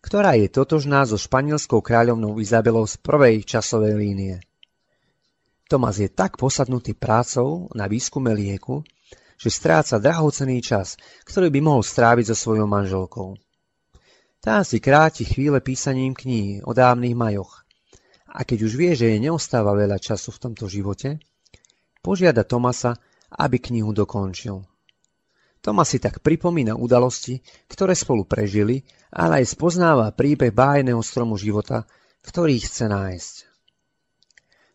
ktorá 0.00 0.36
je 0.40 0.48
totožná 0.48 1.04
so 1.04 1.20
španielskou 1.20 1.84
kráľovnou 1.84 2.40
Izabelou 2.40 2.88
z 2.88 2.96
prvej 3.00 3.44
časovej 3.44 3.96
línie. 3.96 4.40
Tomas 5.68 5.96
je 5.96 6.12
tak 6.12 6.36
posadnutý 6.36 6.92
prácou 6.92 7.72
na 7.72 7.88
výskume 7.88 8.32
lieku, 8.36 8.84
že 9.40 9.48
stráca 9.52 9.96
drahocený 9.96 10.60
čas, 10.60 10.96
ktorý 11.24 11.48
by 11.48 11.60
mohol 11.60 11.82
stráviť 11.84 12.32
so 12.32 12.36
svojou 12.36 12.68
manželkou. 12.68 13.36
Tá 14.44 14.60
si 14.60 14.76
kráti 14.76 15.24
chvíle 15.24 15.64
písaním 15.64 16.12
kníh 16.12 16.60
o 16.68 16.76
dávnych 16.76 17.16
majoch. 17.16 17.64
A 18.28 18.44
keď 18.44 18.68
už 18.68 18.76
vie, 18.76 18.92
že 18.92 19.08
jej 19.08 19.16
neostáva 19.16 19.72
veľa 19.72 19.96
času 19.96 20.36
v 20.36 20.42
tomto 20.44 20.68
živote, 20.68 21.16
Požiada 22.04 22.44
Tomasa, 22.44 23.00
aby 23.40 23.56
knihu 23.56 23.96
dokončil. 23.96 24.60
Tomas 25.64 25.88
si 25.88 25.96
tak 25.96 26.20
pripomína 26.20 26.76
udalosti, 26.76 27.40
ktoré 27.72 27.96
spolu 27.96 28.28
prežili, 28.28 28.84
ale 29.08 29.40
aj 29.40 29.56
spoznáva 29.56 30.12
príbeh 30.12 30.52
bájneho 30.52 31.00
stromu 31.00 31.40
života, 31.40 31.88
ktorý 32.20 32.60
chce 32.60 32.84
nájsť. 32.92 33.34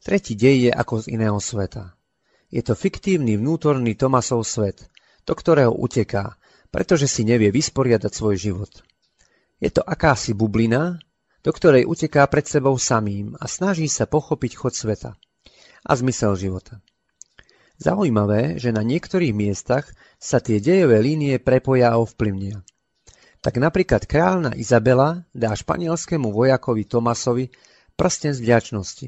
Tretí 0.01 0.33
dej 0.33 0.57
je 0.65 0.71
ako 0.73 1.05
z 1.05 1.13
iného 1.13 1.37
sveta. 1.37 1.93
Je 2.49 2.65
to 2.65 2.73
fiktívny 2.73 3.37
vnútorný 3.37 3.93
Tomasov 3.93 4.49
svet, 4.49 4.89
do 5.29 5.37
ktorého 5.37 5.69
uteká, 5.69 6.41
pretože 6.73 7.05
si 7.05 7.21
nevie 7.21 7.53
vysporiadať 7.53 8.09
svoj 8.09 8.33
život. 8.33 8.88
Je 9.59 9.69
to 9.71 9.83
akási 9.83 10.31
bublina, 10.31 10.99
do 11.43 11.51
ktorej 11.51 11.87
uteká 11.87 12.27
pred 12.31 12.47
sebou 12.47 12.75
samým 12.79 13.35
a 13.39 13.47
snaží 13.47 13.87
sa 13.87 14.07
pochopiť 14.07 14.51
chod 14.55 14.73
sveta 14.75 15.11
a 15.83 15.91
zmysel 15.95 16.35
života. 16.35 16.83
Zaujímavé, 17.79 18.59
že 18.59 18.75
na 18.75 18.83
niektorých 18.83 19.31
miestach 19.31 19.87
sa 20.19 20.43
tie 20.43 20.59
dejové 20.59 20.99
línie 20.99 21.39
prepoja 21.39 21.95
a 21.95 21.99
ovplyvnia. 21.99 22.59
Tak 23.39 23.55
napríklad 23.55 24.03
kráľna 24.03 24.51
Izabela 24.59 25.23
dá 25.31 25.55
španielskému 25.55 26.27
vojakovi 26.27 26.83
Tomasovi 26.83 27.47
prsten 27.95 28.35
z 28.35 28.43
vďačnosti, 28.43 29.07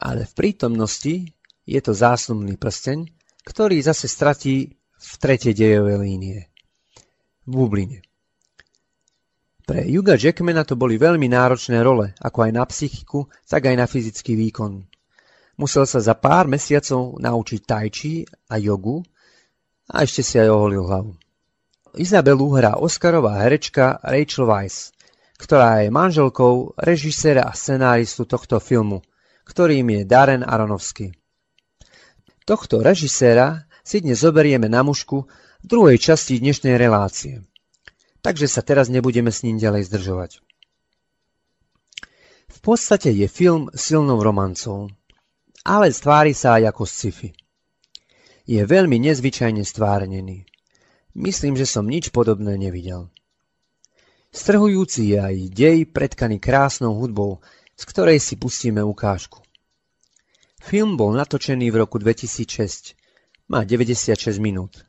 ale 0.00 0.24
v 0.24 0.32
prítomnosti 0.32 1.28
je 1.68 1.80
to 1.84 1.92
zásnubný 1.92 2.56
prsteň, 2.56 3.04
ktorý 3.44 3.84
zase 3.84 4.08
stratí 4.08 4.80
v 4.96 5.12
tretej 5.20 5.52
dejovej 5.52 6.00
línie. 6.00 6.38
V 7.44 7.52
bubline. 7.52 8.00
Pre 9.66 9.82
Juga 9.82 10.14
Jackmana 10.14 10.62
to 10.62 10.78
boli 10.78 10.94
veľmi 10.94 11.26
náročné 11.26 11.82
role, 11.82 12.14
ako 12.22 12.38
aj 12.46 12.52
na 12.54 12.62
psychiku, 12.70 13.26
tak 13.50 13.66
aj 13.66 13.74
na 13.74 13.90
fyzický 13.90 14.38
výkon. 14.38 14.86
Musel 15.58 15.90
sa 15.90 15.98
za 15.98 16.14
pár 16.14 16.46
mesiacov 16.46 17.18
naučiť 17.18 17.60
tajči 17.66 18.22
a 18.46 18.62
jogu 18.62 19.02
a 19.90 20.06
ešte 20.06 20.22
si 20.22 20.38
aj 20.38 20.54
oholil 20.54 20.86
hlavu. 20.86 21.12
Izabelu 21.98 22.46
hrá 22.54 22.78
Oscarová 22.78 23.42
herečka 23.42 23.98
Rachel 24.06 24.46
Weisz, 24.46 24.94
ktorá 25.34 25.82
je 25.82 25.90
manželkou 25.90 26.78
režiséra 26.78 27.50
a 27.50 27.56
scenáristu 27.56 28.22
tohto 28.22 28.62
filmu, 28.62 29.02
ktorým 29.50 29.98
je 29.98 30.02
Darren 30.06 30.46
Aronofsky. 30.46 31.10
Tohto 32.46 32.86
režiséra 32.86 33.66
si 33.82 33.98
dnes 33.98 34.22
zoberieme 34.22 34.70
na 34.70 34.86
mužku 34.86 35.26
v 35.26 35.66
druhej 35.66 35.98
časti 35.98 36.38
dnešnej 36.38 36.78
relácie. 36.78 37.42
Takže 38.26 38.50
sa 38.50 38.66
teraz 38.66 38.90
nebudeme 38.90 39.30
s 39.30 39.46
ním 39.46 39.62
ďalej 39.62 39.86
zdržovať. 39.86 40.42
V 42.50 42.58
podstate 42.58 43.14
je 43.14 43.30
film 43.30 43.70
silnou 43.70 44.18
romancou 44.18 44.90
ale 45.66 45.90
stvári 45.90 46.30
sa 46.30 46.62
aj 46.62 46.70
ako 46.70 46.86
sci-fi. 46.86 47.34
Je 48.46 48.62
veľmi 48.62 49.02
nezvyčajne 49.02 49.66
stvárnený. 49.66 50.46
Myslím, 51.18 51.58
že 51.58 51.66
som 51.66 51.82
nič 51.82 52.14
podobné 52.14 52.54
nevidel. 52.54 53.10
Strhujúci 54.30 55.10
je 55.10 55.18
aj 55.18 55.36
dej 55.50 55.78
predkaný 55.90 56.38
krásnou 56.38 56.94
hudbou, 56.94 57.42
z 57.74 57.82
ktorej 57.82 58.22
si 58.22 58.38
pustíme 58.38 58.78
ukážku. 58.78 59.42
Film 60.62 60.94
bol 60.94 61.18
natočený 61.18 61.66
v 61.74 61.76
roku 61.82 61.98
2006. 61.98 62.94
Má 63.50 63.66
96 63.66 64.38
minút. 64.38 64.86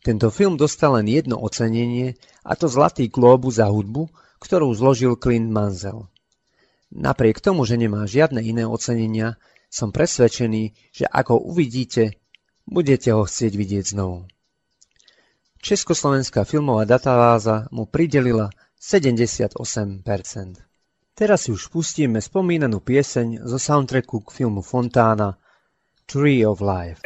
Tento 0.00 0.32
film 0.32 0.56
dostal 0.56 0.96
len 0.96 1.06
jedno 1.12 1.36
ocenenie, 1.36 2.16
a 2.42 2.52
to 2.58 2.66
Zlatý 2.66 3.06
glóbus 3.08 3.62
za 3.62 3.70
hudbu, 3.70 4.10
ktorú 4.42 4.74
zložil 4.74 5.14
Clint 5.18 5.50
Mansell. 5.50 6.10
Napriek 6.92 7.40
tomu, 7.40 7.64
že 7.64 7.80
nemá 7.80 8.04
žiadne 8.04 8.42
iné 8.44 8.68
ocenenia, 8.68 9.40
som 9.72 9.88
presvedčený, 9.88 10.92
že 10.92 11.08
ako 11.08 11.40
uvidíte, 11.48 12.20
budete 12.68 13.16
ho 13.16 13.24
chcieť 13.24 13.52
vidieť 13.56 13.84
znovu. 13.96 14.28
Československá 15.62 16.42
filmová 16.42 16.84
databáza 16.84 17.70
mu 17.70 17.86
pridelila 17.86 18.50
78%. 18.76 19.62
Teraz 21.14 21.46
si 21.46 21.50
už 21.54 21.70
pustíme 21.70 22.18
spomínanú 22.18 22.82
pieseň 22.82 23.46
zo 23.46 23.56
soundtracku 23.62 24.26
k 24.26 24.42
filmu 24.42 24.60
Fontána 24.60 25.38
Tree 26.10 26.42
of 26.42 26.58
Life. 26.58 27.00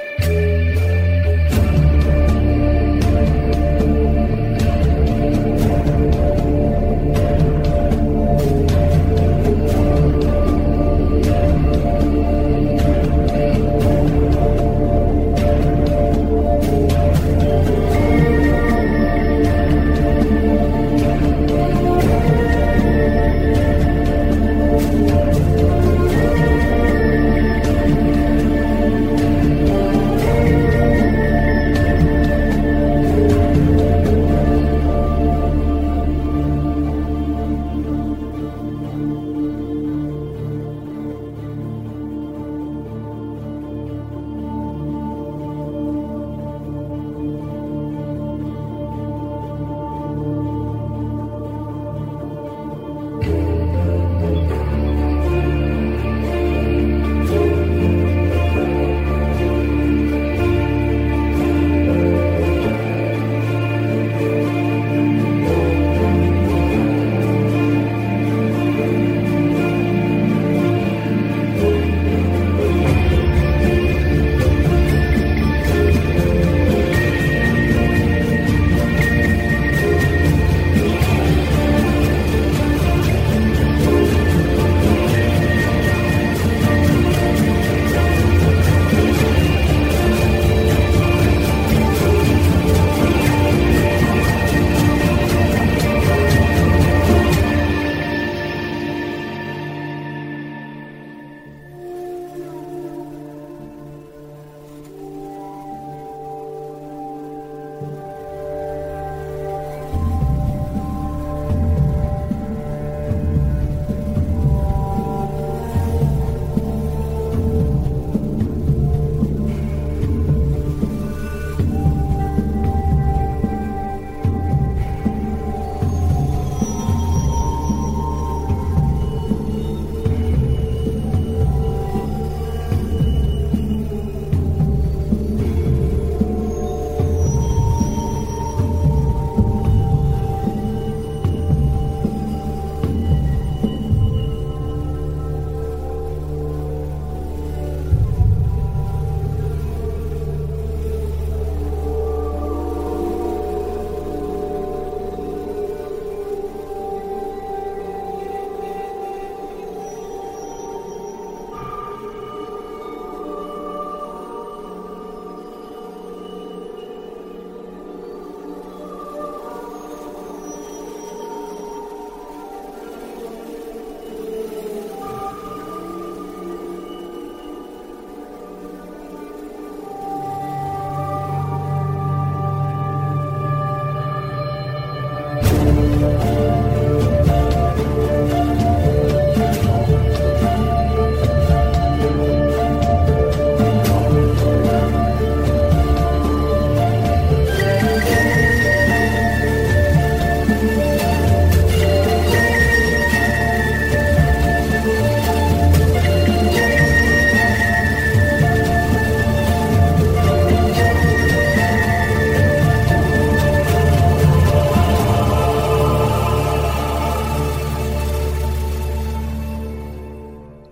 Música 186.07 186.86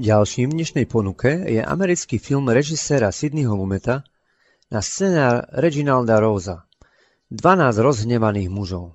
Ďalším 0.04 0.52
v 0.52 0.56
dnešnej 0.60 0.84
ponuke 0.84 1.32
je 1.48 1.64
americký 1.64 2.20
film 2.20 2.52
režiséra 2.52 3.08
Sidneyho 3.08 3.56
Lumeta 3.56 4.04
na 4.68 4.84
scenár 4.84 5.48
Reginalda 5.48 6.20
Rosa 6.20 6.68
12 7.32 7.80
rozhnevaných 7.80 8.52
mužov. 8.52 8.92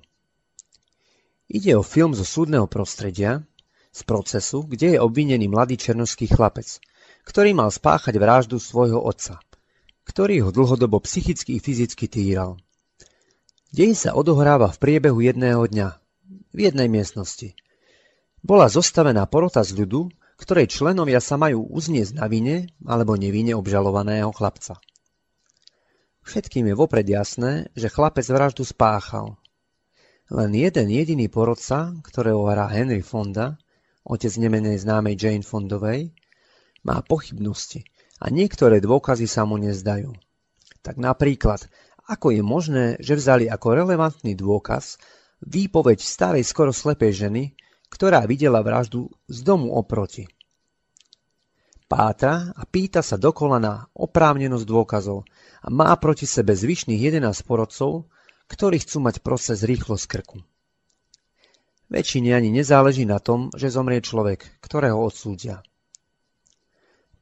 Ide 1.50 1.74
o 1.74 1.82
film 1.82 2.14
zo 2.14 2.22
súdneho 2.22 2.70
prostredia, 2.70 3.42
z 3.90 4.06
procesu, 4.06 4.62
kde 4.62 4.94
je 4.94 4.98
obvinený 5.02 5.50
mladý 5.50 5.82
černošský 5.82 6.30
chlapec, 6.30 6.78
ktorý 7.26 7.58
mal 7.58 7.74
spáchať 7.74 8.14
vraždu 8.14 8.62
svojho 8.62 9.02
otca, 9.02 9.42
ktorý 10.06 10.46
ho 10.46 10.54
dlhodobo 10.54 11.02
psychicky 11.02 11.58
i 11.58 11.60
fyzicky 11.60 12.06
týral. 12.06 12.54
Dej 13.74 13.98
sa 13.98 14.14
odohráva 14.14 14.70
v 14.70 14.78
priebehu 14.78 15.18
jedného 15.26 15.66
dňa, 15.66 15.88
v 16.54 16.58
jednej 16.70 16.86
miestnosti. 16.86 17.58
Bola 18.46 18.70
zostavená 18.70 19.26
porota 19.26 19.66
z 19.66 19.74
ľudu, 19.74 20.19
ktorej 20.40 20.72
členovia 20.72 21.20
sa 21.20 21.36
majú 21.36 21.68
uzniesť 21.68 22.16
na 22.16 22.26
vine 22.26 22.72
alebo 22.88 23.20
nevine 23.20 23.52
obžalovaného 23.52 24.32
chlapca. 24.32 24.80
Všetkým 26.24 26.72
je 26.72 26.74
vopred 26.74 27.04
jasné, 27.04 27.68
že 27.76 27.92
chlapec 27.92 28.24
vraždu 28.24 28.64
spáchal. 28.64 29.36
Len 30.32 30.50
jeden 30.56 30.88
jediný 30.88 31.28
porodca, 31.28 31.92
ktorého 32.06 32.48
hrá 32.48 32.70
Henry 32.70 33.04
Fonda, 33.04 33.60
otec 34.06 34.32
nemenej 34.40 34.80
známej 34.80 35.18
Jane 35.18 35.44
Fondovej, 35.44 36.14
má 36.86 37.04
pochybnosti 37.04 37.84
a 38.22 38.32
niektoré 38.32 38.80
dôkazy 38.80 39.28
sa 39.28 39.44
mu 39.44 39.60
nezdajú. 39.60 40.14
Tak 40.80 40.96
napríklad, 40.96 41.68
ako 42.08 42.32
je 42.32 42.42
možné, 42.46 42.84
že 43.02 43.18
vzali 43.18 43.50
ako 43.50 43.84
relevantný 43.84 44.32
dôkaz 44.38 44.96
výpoveď 45.44 45.98
starej 46.00 46.44
skoro 46.46 46.72
slepej 46.72 47.26
ženy, 47.26 47.42
ktorá 47.90 48.24
videla 48.24 48.62
vraždu 48.62 49.10
z 49.26 49.42
domu 49.42 49.74
oproti. 49.74 50.30
Pátra 51.90 52.54
a 52.54 52.62
pýta 52.70 53.02
sa 53.02 53.18
dokola 53.18 53.58
na 53.58 53.74
oprávnenosť 53.98 54.62
dôkazov 54.62 55.26
a 55.58 55.68
má 55.74 55.90
proti 55.98 56.22
sebe 56.22 56.54
zvyšných 56.54 57.02
11 57.18 57.42
porodcov, 57.42 58.06
ktorí 58.46 58.78
chcú 58.78 59.02
mať 59.02 59.18
proces 59.26 59.66
rýchlo 59.66 59.98
z 59.98 60.06
krku. 60.06 60.38
Väčšine 61.90 62.30
ani 62.38 62.54
nezáleží 62.54 63.02
na 63.02 63.18
tom, 63.18 63.50
že 63.58 63.74
zomrie 63.74 63.98
človek, 63.98 64.62
ktorého 64.62 64.94
odsúdia. 64.94 65.66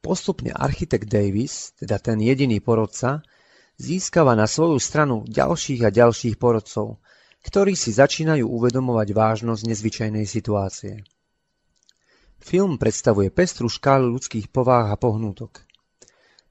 Postupne 0.05 0.53
architekt 0.53 1.09
Davis, 1.09 1.73
teda 1.81 1.97
ten 1.97 2.21
jediný 2.21 2.61
porodca, 2.61 3.25
získava 3.81 4.37
na 4.37 4.45
svoju 4.45 4.77
stranu 4.77 5.25
ďalších 5.25 5.81
a 5.81 5.89
ďalších 5.89 6.37
porodcov, 6.37 7.01
ktorí 7.45 7.73
si 7.75 7.95
začínajú 7.95 8.43
uvedomovať 8.43 9.15
vážnosť 9.15 9.61
nezvyčajnej 9.67 10.25
situácie. 10.27 11.03
Film 12.39 12.79
predstavuje 12.79 13.31
pestru 13.31 13.67
škálu 13.67 14.15
ľudských 14.15 14.47
pováh 14.51 14.91
a 14.91 14.95
pohnútok. 14.95 15.63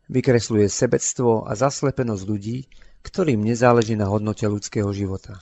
Vykresľuje 0.09 0.68
sebectvo 0.68 1.44
a 1.44 1.53
zaslepenosť 1.57 2.24
ľudí, 2.24 2.68
ktorým 3.05 3.40
nezáleží 3.44 3.96
na 3.96 4.09
hodnote 4.09 4.44
ľudského 4.48 4.88
života. 4.92 5.40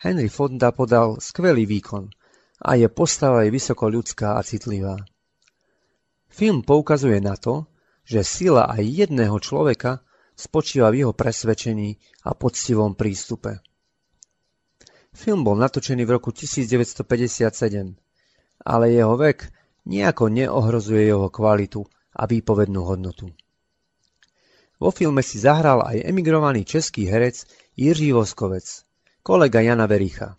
Henry 0.00 0.28
Fonda 0.28 0.72
podal 0.72 1.20
skvelý 1.20 1.64
výkon 1.64 2.12
a 2.60 2.76
je 2.76 2.88
postava 2.92 3.44
je 3.44 3.52
vysoko 3.52 3.88
ľudská 3.88 4.36
a 4.36 4.44
citlivá. 4.44 4.96
Film 6.28 6.60
poukazuje 6.64 7.20
na 7.20 7.36
to, 7.36 7.68
že 8.04 8.20
sila 8.20 8.68
aj 8.68 8.84
jedného 8.84 9.36
človeka 9.40 10.04
spočíva 10.36 10.92
v 10.92 11.04
jeho 11.04 11.12
presvedčení 11.16 11.96
a 12.28 12.36
poctivom 12.36 12.92
prístupe. 12.92 13.64
Film 15.16 15.48
bol 15.48 15.56
natočený 15.56 16.04
v 16.04 16.20
roku 16.20 16.28
1957, 16.28 17.08
ale 18.68 18.84
jeho 18.92 19.16
vek 19.16 19.48
nejako 19.88 20.28
neohrozuje 20.28 21.08
jeho 21.08 21.32
kvalitu 21.32 21.88
a 22.12 22.28
výpovednú 22.28 22.84
hodnotu. 22.84 23.32
Vo 24.76 24.92
filme 24.92 25.24
si 25.24 25.40
zahral 25.40 25.80
aj 25.88 26.04
emigrovaný 26.04 26.68
český 26.68 27.08
herec 27.08 27.48
Jiří 27.80 28.12
Voskovec, 28.12 28.84
kolega 29.24 29.64
Jana 29.64 29.88
Vericha, 29.88 30.36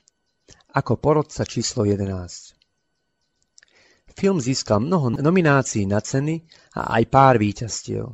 ako 0.77 1.01
porodca 1.01 1.41
číslo 1.41 1.81
11. 1.81 2.53
Film 4.13 4.37
získal 4.37 4.77
mnoho 4.77 5.17
nominácií 5.17 5.89
na 5.89 6.05
ceny 6.05 6.45
a 6.77 7.01
aj 7.01 7.03
pár 7.09 7.41
víťazstiev. 7.41 8.13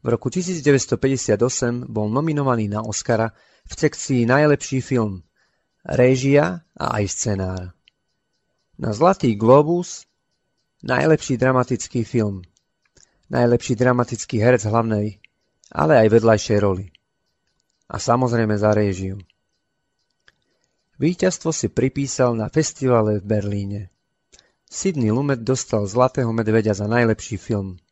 V 0.00 0.06
roku 0.08 0.32
1958 0.32 1.36
bol 1.84 2.08
nominovaný 2.08 2.72
na 2.72 2.80
Oscara 2.80 3.28
v 3.68 3.72
sekcii 3.76 4.24
Najlepší 4.24 4.80
film, 4.80 5.20
réžia 5.86 6.66
a 6.74 6.86
aj 6.98 7.04
scenár. 7.08 7.62
Na 8.76 8.90
Zlatý 8.92 9.38
globus 9.38 10.04
Najlepší 10.86 11.40
dramatický 11.40 12.04
film, 12.04 12.46
najlepší 13.32 13.74
dramatický 13.74 14.38
herec 14.38 14.68
hlavnej, 14.68 15.18
ale 15.72 15.98
aj 16.04 16.08
vedľajšej 16.14 16.58
roli. 16.62 16.92
A 17.90 17.96
samozrejme 17.98 18.54
za 18.54 18.70
réžiu. 18.70 19.18
Výťazstvo 21.00 21.50
si 21.50 21.72
pripísal 21.72 22.38
na 22.38 22.46
festivale 22.52 23.18
v 23.18 23.24
Berlíne. 23.24 23.80
Sidney 24.68 25.10
Lumet 25.10 25.42
dostal 25.42 25.88
Zlatého 25.90 26.30
medveďa 26.30 26.76
za 26.76 26.86
najlepší 26.86 27.40
film– 27.40 27.80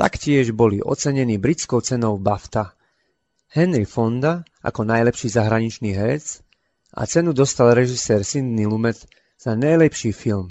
Taktiež 0.00 0.56
boli 0.56 0.80
ocenení 0.80 1.36
britskou 1.36 1.84
cenou 1.84 2.16
BAFTA. 2.16 2.72
Henry 3.52 3.84
Fonda 3.84 4.48
ako 4.64 4.88
najlepší 4.88 5.28
zahraničný 5.28 5.92
herec 5.92 6.40
a 6.94 7.06
cenu 7.06 7.32
dostal 7.32 7.74
režisér 7.74 8.24
Sidney 8.24 8.66
Lumet 8.66 9.06
za 9.42 9.54
najlepší 9.54 10.12
film. 10.12 10.48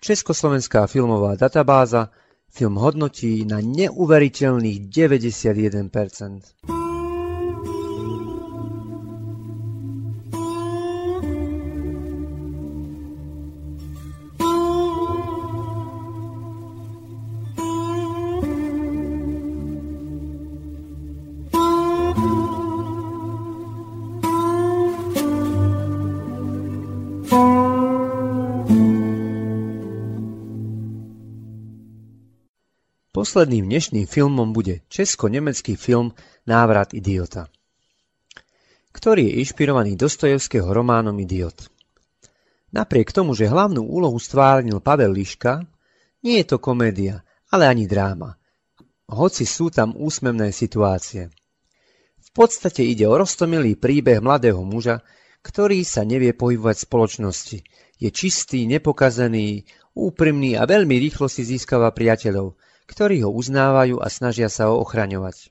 Československá 0.00 0.86
filmová 0.86 1.36
databáza 1.36 2.10
film 2.50 2.74
hodnotí 2.74 3.44
na 3.46 3.60
neuveriteľných 3.60 4.90
91%. 4.90 6.81
Posledným 33.22 33.70
dnešným 33.70 34.10
filmom 34.10 34.50
bude 34.50 34.82
česko-nemecký 34.90 35.78
film 35.78 36.10
Návrat 36.42 36.90
idiota, 36.90 37.46
ktorý 38.90 39.30
je 39.30 39.46
inšpirovaný 39.46 39.94
Dostojevského 39.94 40.66
románom 40.66 41.14
Idiot. 41.14 41.70
Napriek 42.74 43.14
tomu, 43.14 43.38
že 43.38 43.46
hlavnú 43.46 43.86
úlohu 43.86 44.18
stvárnil 44.18 44.82
Pavel 44.82 45.14
Liška, 45.14 45.62
nie 46.26 46.42
je 46.42 46.50
to 46.50 46.58
komédia, 46.58 47.22
ale 47.46 47.70
ani 47.70 47.86
dráma, 47.86 48.34
hoci 49.06 49.46
sú 49.46 49.70
tam 49.70 49.94
úsmevné 49.94 50.50
situácie. 50.50 51.30
V 52.18 52.30
podstate 52.34 52.82
ide 52.82 53.06
o 53.06 53.14
roztomilý 53.14 53.78
príbeh 53.78 54.18
mladého 54.18 54.66
muža, 54.66 54.98
ktorý 55.46 55.86
sa 55.86 56.02
nevie 56.02 56.34
pohybovať 56.34 56.74
v 56.74 56.86
spoločnosti. 56.90 57.58
Je 58.02 58.10
čistý, 58.10 58.66
nepokazený, 58.66 59.62
úprimný 59.94 60.58
a 60.58 60.66
veľmi 60.66 60.98
rýchlo 60.98 61.30
si 61.30 61.46
získava 61.46 61.94
priateľov, 61.94 62.58
ktorí 62.92 63.24
ho 63.24 63.32
uznávajú 63.32 64.04
a 64.04 64.06
snažia 64.12 64.52
sa 64.52 64.68
ho 64.68 64.84
ochraňovať. 64.84 65.48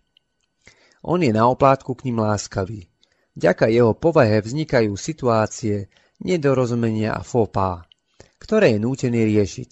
On 1.02 1.18
je 1.18 1.34
na 1.34 1.50
oplátku 1.50 1.98
k 1.98 2.06
ním 2.06 2.22
láskavý. 2.22 2.86
Vďaka 3.34 3.66
jeho 3.74 3.98
povahe 3.98 4.38
vznikajú 4.46 4.94
situácie, 4.94 5.90
nedorozumenia 6.22 7.18
a 7.18 7.26
fópá, 7.26 7.90
ktoré 8.38 8.78
je 8.78 8.86
nútený 8.86 9.26
riešiť. 9.26 9.72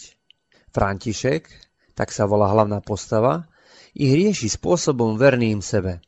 František, 0.74 1.46
tak 1.94 2.10
sa 2.10 2.26
volá 2.26 2.50
hlavná 2.50 2.82
postava, 2.82 3.46
ich 3.94 4.10
rieši 4.10 4.50
spôsobom 4.50 5.22
verným 5.22 5.62
sebe, 5.62 6.02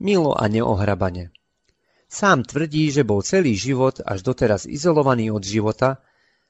milo 0.00 0.32
a 0.32 0.48
neohrabane. 0.48 1.36
Sám 2.08 2.48
tvrdí, 2.48 2.88
že 2.94 3.04
bol 3.04 3.20
celý 3.20 3.52
život 3.58 4.00
až 4.00 4.24
doteraz 4.24 4.64
izolovaný 4.64 5.28
od 5.34 5.44
života 5.44 6.00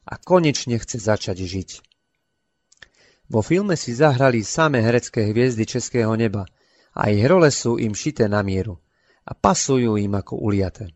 a 0.05 0.15
konečne 0.21 0.79
chce 0.79 1.01
začať 1.01 1.43
žiť. 1.43 1.94
Vo 3.29 3.41
filme 3.41 3.77
si 3.77 3.97
zahrali 3.97 4.45
samé 4.45 4.85
herecké 4.85 5.25
hviezdy 5.33 5.65
českého 5.65 6.13
neba 6.17 6.45
a 6.95 7.09
ich 7.09 7.25
role 7.25 7.49
sú 7.49 7.81
im 7.81 7.97
šité 7.97 8.29
na 8.29 8.45
mieru 8.45 8.77
a 9.25 9.33
pasujú 9.33 9.97
im 9.97 10.13
ako 10.13 10.37
uliate. 10.37 10.93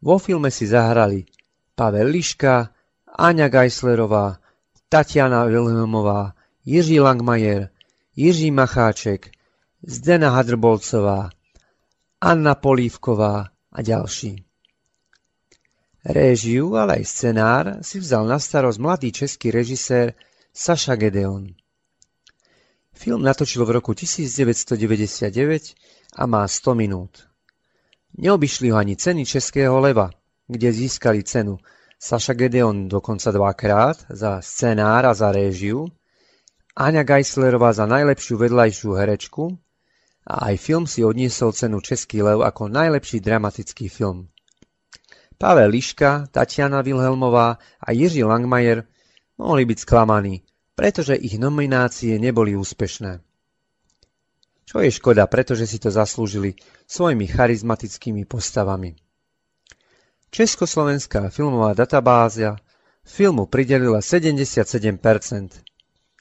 Vo 0.00 0.16
filme 0.16 0.48
si 0.48 0.64
zahrali 0.64 1.28
Pavel 1.76 2.08
Liška, 2.08 2.72
Áňa 3.16 3.48
Geislerová, 3.52 4.40
Tatiana 4.88 5.44
Wilhelmová, 5.44 6.32
Jiří 6.64 7.00
Langmajer, 7.00 7.68
Jiří 8.16 8.50
Macháček, 8.50 9.30
Zdena 9.84 10.30
Hadrbolcová, 10.30 11.30
Anna 12.20 12.54
Polívková 12.54 13.52
a 13.72 13.78
ďalší. 13.82 14.40
Réžiu, 16.06 16.78
ale 16.78 17.02
aj 17.02 17.04
scenár 17.04 17.64
si 17.82 17.98
vzal 17.98 18.30
na 18.30 18.38
starosť 18.38 18.78
mladý 18.78 19.10
český 19.12 19.50
režisér 19.50 20.14
Saša 20.56 20.96
Gedeon 20.96 21.52
Film 22.88 23.20
natočil 23.20 23.60
v 23.68 23.76
roku 23.76 23.92
1999 23.92 25.28
a 26.16 26.24
má 26.24 26.48
100 26.48 26.72
minút. 26.72 27.28
Neobyšli 28.16 28.72
ho 28.72 28.80
ani 28.80 28.96
ceny 28.96 29.28
Českého 29.28 29.76
leva, 29.76 30.08
kde 30.48 30.72
získali 30.72 31.20
cenu 31.28 31.60
Saša 32.00 32.32
Gedeon 32.32 32.88
dokonca 32.88 33.28
dvakrát 33.36 34.08
za 34.08 34.40
scenár 34.40 35.04
a 35.04 35.12
za 35.12 35.28
réžiu, 35.28 35.92
Aňa 36.72 37.04
Geislerová 37.04 37.76
za 37.76 37.84
najlepšiu 37.84 38.40
vedľajšiu 38.40 38.96
herečku 38.96 39.60
a 40.24 40.48
aj 40.48 40.56
film 40.56 40.88
si 40.88 41.04
odniesol 41.04 41.52
cenu 41.52 41.84
Český 41.84 42.24
lev 42.24 42.40
ako 42.40 42.72
najlepší 42.72 43.20
dramatický 43.20 43.92
film. 43.92 44.32
Pavel 45.36 45.68
Liška, 45.68 46.32
Tatiana 46.32 46.80
Wilhelmová 46.80 47.60
a 47.60 47.88
Jiří 47.92 48.24
Langmajer 48.24 48.88
mohli 49.36 49.68
byť 49.68 49.78
sklamaní, 49.84 50.45
pretože 50.76 51.16
ich 51.16 51.40
nominácie 51.40 52.20
neboli 52.20 52.52
úspešné. 52.52 53.24
Čo 54.66 54.82
je 54.84 54.90
škoda, 54.92 55.24
pretože 55.24 55.64
si 55.64 55.80
to 55.80 55.88
zaslúžili 55.88 56.58
svojimi 56.84 57.24
charizmatickými 57.24 58.28
postavami. 58.28 58.94
Československá 60.28 61.32
filmová 61.32 61.72
databáza 61.72 62.60
filmu 63.06 63.48
pridelila 63.48 64.04
77%, 64.04 65.00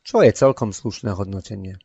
čo 0.05 0.17
je 0.23 0.31
celkom 0.31 0.71
slušné 0.71 1.11
hodnotenie. 1.11 1.81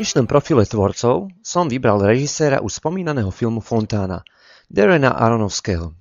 Dnešnom 0.00 0.24
profile 0.24 0.64
tvorcov 0.64 1.28
som 1.44 1.68
vybral 1.68 2.00
režiséra 2.00 2.64
už 2.64 2.80
spomínaného 2.80 3.28
filmu 3.28 3.60
Fontána, 3.60 4.24
Darena 4.64 5.12
Aronovského. 5.12 5.92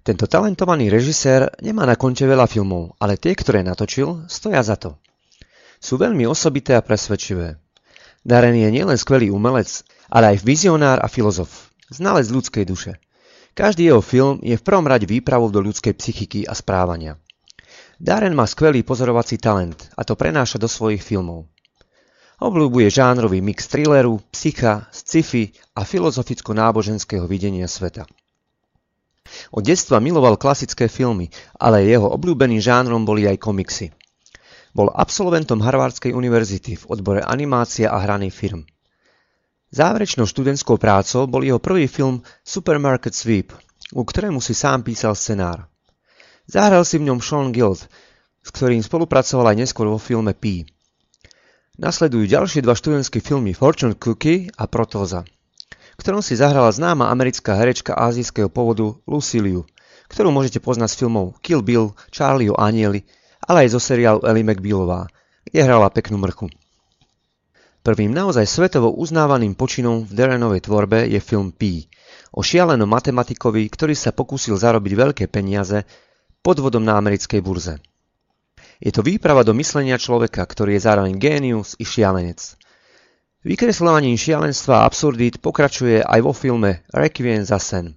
Tento 0.00 0.24
talentovaný 0.24 0.88
režisér 0.88 1.52
nemá 1.60 1.84
na 1.84 2.00
konte 2.00 2.24
veľa 2.24 2.48
filmov, 2.48 2.96
ale 2.96 3.20
tie, 3.20 3.36
ktoré 3.36 3.60
natočil, 3.60 4.24
stoja 4.32 4.64
za 4.64 4.80
to. 4.80 4.96
Sú 5.76 6.00
veľmi 6.00 6.24
osobité 6.24 6.72
a 6.72 6.80
presvedčivé. 6.80 7.60
Darren 8.24 8.56
je 8.56 8.72
nielen 8.72 8.96
skvelý 8.96 9.28
umelec, 9.28 9.84
ale 10.08 10.32
aj 10.32 10.40
vizionár 10.40 11.04
a 11.04 11.08
filozof, 11.12 11.68
znalec 11.92 12.32
ľudskej 12.32 12.64
duše. 12.64 12.96
Každý 13.52 13.92
jeho 13.92 14.00
film 14.00 14.40
je 14.40 14.56
v 14.56 14.64
prvom 14.64 14.88
rade 14.88 15.04
výpravou 15.04 15.52
do 15.52 15.60
ľudskej 15.60 15.92
psychiky 15.92 16.48
a 16.48 16.56
správania. 16.56 17.20
Darren 18.00 18.32
má 18.32 18.48
skvelý 18.48 18.80
pozorovací 18.80 19.36
talent 19.36 19.92
a 19.92 20.08
to 20.08 20.16
prenáša 20.16 20.56
do 20.56 20.72
svojich 20.72 21.04
filmov. 21.04 21.52
Obľúbuje 22.36 22.92
žánrový 22.92 23.40
mix 23.40 23.64
thrilleru, 23.64 24.20
psycha, 24.28 24.84
sci-fi 24.92 25.56
a 25.72 25.88
filozoficko-náboženského 25.88 27.24
videnia 27.24 27.64
sveta. 27.64 28.04
Od 29.56 29.64
detstva 29.64 30.04
miloval 30.04 30.36
klasické 30.36 30.86
filmy, 30.92 31.32
ale 31.56 31.88
jeho 31.88 32.12
obľúbeným 32.12 32.60
žánrom 32.60 33.08
boli 33.08 33.24
aj 33.24 33.40
komiksy. 33.40 33.88
Bol 34.76 34.92
absolventom 34.92 35.64
Harvardskej 35.64 36.12
univerzity 36.12 36.76
v 36.76 36.84
odbore 36.92 37.24
animácia 37.24 37.88
a 37.88 37.96
hraný 38.04 38.28
film. 38.28 38.68
Záverečnou 39.72 40.28
študentskou 40.28 40.76
prácou 40.76 41.24
bol 41.24 41.40
jeho 41.40 41.56
prvý 41.56 41.88
film 41.88 42.20
Supermarket 42.44 43.16
Sweep, 43.16 43.56
u 43.96 44.04
ktorému 44.04 44.44
si 44.44 44.52
sám 44.52 44.84
písal 44.84 45.16
scenár. 45.16 45.72
Zahral 46.44 46.84
si 46.84 47.00
v 47.00 47.08
ňom 47.08 47.18
Sean 47.24 47.48
Guild, 47.48 47.80
s 48.44 48.48
ktorým 48.52 48.84
spolupracoval 48.84 49.56
aj 49.56 49.56
neskôr 49.64 49.88
vo 49.88 49.96
filme 49.96 50.36
P. 50.36 50.68
Nasledujú 51.76 52.24
ďalšie 52.24 52.64
dva 52.64 52.72
študentské 52.72 53.20
filmy 53.20 53.52
Fortune 53.52 53.92
Cookie 54.00 54.48
a 54.56 54.64
Protoza, 54.64 55.28
ktorom 56.00 56.24
si 56.24 56.32
zahrala 56.32 56.72
známa 56.72 57.12
americká 57.12 57.52
herečka 57.52 57.92
azijského 57.92 58.48
pôvodu 58.48 58.96
Luciliu, 59.04 59.68
ktorú 60.08 60.32
môžete 60.32 60.56
poznať 60.56 60.96
z 60.96 60.98
filmov 61.04 61.36
Kill 61.44 61.60
Bill, 61.60 61.92
Charlie 62.08 62.48
o 62.48 62.56
anieli, 62.56 63.04
ale 63.44 63.68
aj 63.68 63.76
zo 63.76 63.80
seriálu 63.92 64.24
Ellie 64.24 64.48
McBealová, 64.48 65.12
kde 65.44 65.60
hrala 65.68 65.92
peknú 65.92 66.16
mrchu. 66.16 66.48
Prvým 67.84 68.08
naozaj 68.08 68.48
svetovo 68.48 68.96
uznávaným 68.96 69.52
počinom 69.52 70.08
v 70.08 70.16
Darrenovej 70.16 70.64
tvorbe 70.64 71.04
je 71.04 71.20
film 71.20 71.52
P, 71.52 71.92
o 72.32 72.40
šialenom 72.40 72.88
matematikovi, 72.88 73.68
ktorý 73.68 73.92
sa 73.92 74.16
pokúsil 74.16 74.56
zarobiť 74.56 74.92
veľké 74.96 75.24
peniaze 75.28 75.84
podvodom 76.40 76.80
na 76.80 76.96
americkej 76.96 77.44
burze. 77.44 77.76
Je 78.76 78.92
to 78.92 79.00
výprava 79.00 79.40
do 79.40 79.56
myslenia 79.56 79.96
človeka, 79.96 80.44
ktorý 80.44 80.76
je 80.76 80.84
zároveň 80.84 81.16
génius 81.16 81.80
i 81.80 81.84
šialenec. 81.88 82.60
Vykreslovaním 83.46 84.20
šialenstva 84.20 84.82
a 84.82 84.86
absurdít 84.90 85.40
pokračuje 85.40 86.02
aj 86.04 86.20
vo 86.20 86.36
filme 86.36 86.84
Requiem 86.92 87.46
za 87.46 87.56
sen, 87.56 87.96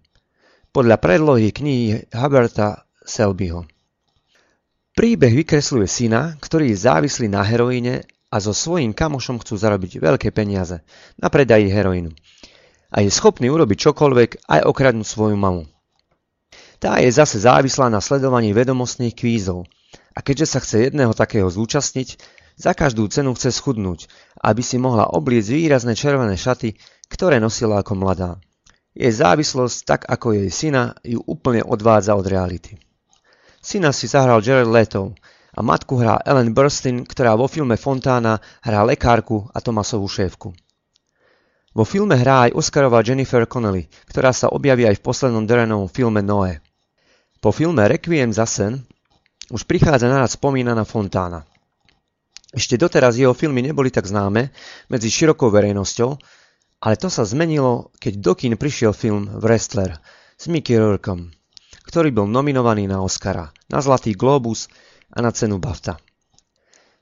podľa 0.72 1.02
predlohy 1.02 1.52
knihy 1.52 2.08
Huberta 2.16 2.88
Selbyho. 3.04 3.68
Príbeh 4.96 5.34
vykresľuje 5.44 5.88
syna, 5.90 6.38
ktorý 6.40 6.72
je 6.72 6.84
závislý 6.86 7.28
na 7.28 7.44
heroíne 7.44 8.06
a 8.30 8.38
so 8.38 8.54
svojím 8.54 8.94
kamošom 8.94 9.42
chcú 9.42 9.58
zarobiť 9.58 10.00
veľké 10.00 10.30
peniaze 10.32 10.86
na 11.18 11.28
predaji 11.28 11.68
heroínu. 11.72 12.14
A 12.94 13.02
je 13.04 13.10
schopný 13.12 13.52
urobiť 13.52 13.90
čokoľvek 13.90 14.30
aj 14.48 14.62
okradnúť 14.64 15.08
svoju 15.08 15.36
mamu. 15.36 15.66
Tá 16.80 17.02
je 17.04 17.12
zase 17.12 17.42
závislá 17.44 17.92
na 17.92 18.00
sledovaní 18.00 18.56
vedomostných 18.56 19.18
kvízov– 19.18 19.66
a 20.14 20.20
keďže 20.22 20.48
sa 20.48 20.60
chce 20.62 20.90
jedného 20.90 21.14
takého 21.14 21.50
zúčastniť, 21.50 22.20
za 22.60 22.76
každú 22.76 23.08
cenu 23.08 23.32
chce 23.40 23.56
schudnúť, 23.56 24.12
aby 24.44 24.60
si 24.60 24.76
mohla 24.76 25.08
obliecť 25.08 25.56
výrazné 25.56 25.96
červené 25.96 26.36
šaty, 26.36 26.76
ktoré 27.08 27.40
nosila 27.40 27.80
ako 27.80 27.96
mladá. 27.96 28.36
Jej 28.92 29.24
závislosť, 29.24 29.78
tak 29.88 30.02
ako 30.12 30.36
jej 30.36 30.52
syna, 30.52 30.92
ju 31.08 31.24
úplne 31.24 31.64
odvádza 31.64 32.20
od 32.20 32.28
reality. 32.28 32.76
Syna 33.64 33.96
si 33.96 34.12
zahral 34.12 34.44
Jared 34.44 34.68
Leto 34.68 35.16
a 35.56 35.64
matku 35.64 35.96
hrá 36.04 36.20
Ellen 36.28 36.52
Burstyn, 36.52 37.08
ktorá 37.08 37.40
vo 37.40 37.48
filme 37.48 37.80
Fontána 37.80 38.44
hrá 38.60 38.84
lekárku 38.84 39.48
a 39.56 39.64
Tomasovú 39.64 40.12
šéfku. 40.12 40.52
Vo 41.72 41.86
filme 41.88 42.20
hrá 42.20 42.50
aj 42.50 42.60
Oscarová 42.60 43.00
Jennifer 43.06 43.48
Connelly, 43.48 43.88
ktorá 44.10 44.36
sa 44.36 44.52
objaví 44.52 44.84
aj 44.84 45.00
v 45.00 45.06
poslednom 45.06 45.48
Darrenovom 45.48 45.88
filme 45.88 46.20
Noé. 46.20 46.60
Po 47.40 47.56
filme 47.56 47.88
Requiem 47.88 48.36
za 48.36 48.44
sen 48.44 48.84
už 49.50 49.66
prichádza 49.66 50.06
na 50.06 50.22
nás 50.26 50.38
spomínaná 50.38 50.86
Fontána. 50.86 51.46
Ešte 52.50 52.82
doteraz 52.82 53.18
jeho 53.18 53.34
filmy 53.38 53.62
neboli 53.62 53.94
tak 53.94 54.10
známe 54.10 54.50
medzi 54.90 55.10
širokou 55.10 55.54
verejnosťou, 55.54 56.18
ale 56.82 56.96
to 56.98 57.10
sa 57.10 57.26
zmenilo, 57.26 57.94
keď 58.02 58.14
do 58.18 58.34
kín 58.34 58.58
prišiel 58.58 58.94
film 58.94 59.30
Wrestler 59.38 60.02
s 60.34 60.50
Mickey 60.50 60.78
Rourkeom, 60.78 61.30
ktorý 61.86 62.10
bol 62.10 62.26
nominovaný 62.26 62.90
na 62.90 63.06
Oscara, 63.06 63.54
na 63.70 63.82
Zlatý 63.86 64.18
Globus 64.18 64.66
a 65.14 65.22
na 65.22 65.30
cenu 65.30 65.62
BAFTA. 65.62 66.02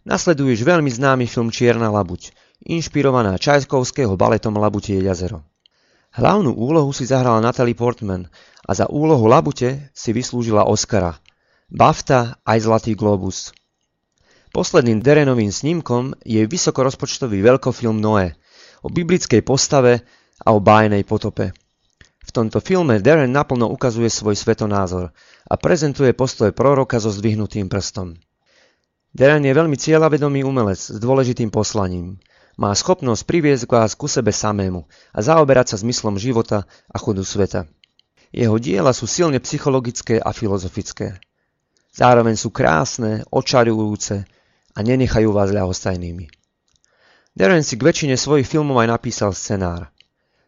Nasleduje 0.08 0.56
už 0.56 0.64
veľmi 0.64 0.92
známy 0.92 1.28
film 1.28 1.52
Čierna 1.52 1.92
labuť, 1.92 2.32
inšpirovaná 2.68 3.36
Čajskovského 3.40 4.16
baletom 4.16 4.56
Labutie 4.56 5.00
jazero. 5.04 5.44
Hlavnú 6.16 6.56
úlohu 6.56 6.96
si 6.96 7.04
zahrala 7.04 7.44
Natalie 7.44 7.76
Portman 7.76 8.32
a 8.64 8.72
za 8.72 8.88
úlohu 8.88 9.28
Labute 9.28 9.92
si 9.92 10.16
vyslúžila 10.16 10.64
Oscara– 10.68 11.20
BAFTA 11.68 12.40
aj 12.48 12.64
Zlatý 12.64 12.96
globus. 12.96 13.52
Posledným 14.56 15.04
Derenovým 15.04 15.52
snímkom 15.52 16.16
je 16.24 16.48
vysokorozpočtový 16.48 17.44
veľkofilm 17.44 18.00
Noé 18.00 18.40
o 18.80 18.88
biblickej 18.88 19.44
postave 19.44 20.08
a 20.48 20.56
o 20.56 20.64
bájnej 20.64 21.04
potope. 21.04 21.52
V 22.24 22.32
tomto 22.32 22.64
filme 22.64 23.04
Darren 23.04 23.36
naplno 23.36 23.68
ukazuje 23.68 24.08
svoj 24.08 24.40
svetonázor 24.40 25.12
a 25.44 25.54
prezentuje 25.60 26.16
postoj 26.16 26.56
proroka 26.56 27.04
so 27.04 27.12
zdvihnutým 27.12 27.68
prstom. 27.68 28.16
Darren 29.12 29.44
je 29.44 29.52
veľmi 29.52 29.76
cieľavedomý 29.76 30.48
umelec 30.48 30.80
s 30.80 30.96
dôležitým 30.96 31.52
poslaním. 31.52 32.16
Má 32.56 32.72
schopnosť 32.72 33.28
priviesť 33.28 33.68
vás 33.68 33.92
ku 33.92 34.08
sebe 34.08 34.32
samému 34.32 34.88
a 35.12 35.20
zaoberať 35.20 35.76
sa 35.76 35.84
zmyslom 35.84 36.16
života 36.16 36.64
a 36.88 36.96
chodu 36.96 37.28
sveta. 37.28 37.68
Jeho 38.32 38.56
diela 38.56 38.96
sú 38.96 39.04
silne 39.04 39.44
psychologické 39.44 40.16
a 40.16 40.32
filozofické. 40.32 41.20
Zároveň 41.98 42.38
sú 42.38 42.54
krásne, 42.54 43.26
očarujúce 43.34 44.30
a 44.78 44.80
nenechajú 44.86 45.34
vás 45.34 45.50
ľahostajnými. 45.50 46.30
Darren 47.34 47.66
si 47.66 47.74
k 47.74 47.86
väčšine 47.90 48.14
svojich 48.14 48.46
filmov 48.46 48.78
aj 48.86 48.94
napísal 48.94 49.34
scenár. 49.34 49.90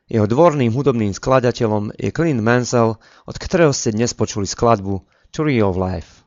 Jeho 0.06 0.30
dvorným 0.30 0.70
hudobným 0.70 1.10
skladateľom 1.10 1.98
je 1.98 2.14
Clint 2.14 2.42
Mansell, 2.42 3.02
od 3.02 3.36
ktorého 3.38 3.74
ste 3.74 3.94
dnes 3.94 4.14
počuli 4.14 4.46
skladbu 4.46 5.02
Tree 5.34 5.62
of 5.66 5.78
Life. 5.78 6.22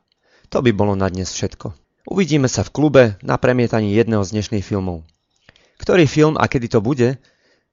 To 0.51 0.59
by 0.59 0.75
bolo 0.75 0.95
na 0.95 1.07
dnes 1.07 1.31
všetko. 1.31 1.71
Uvidíme 2.07 2.51
sa 2.51 2.67
v 2.67 2.75
klube 2.75 3.03
na 3.23 3.39
premietaní 3.39 3.95
jedného 3.95 4.27
z 4.27 4.35
dnešných 4.35 4.63
filmov. 4.63 5.07
Ktorý 5.79 6.03
film 6.03 6.35
a 6.35 6.51
kedy 6.51 6.67
to 6.67 6.79
bude, 6.83 7.15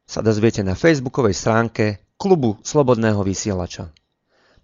sa 0.06 0.22
dozviete 0.22 0.62
na 0.62 0.78
facebookovej 0.78 1.34
stránke 1.34 2.02
Klubu 2.14 2.58
Slobodného 2.62 3.22
vysielača. 3.26 3.90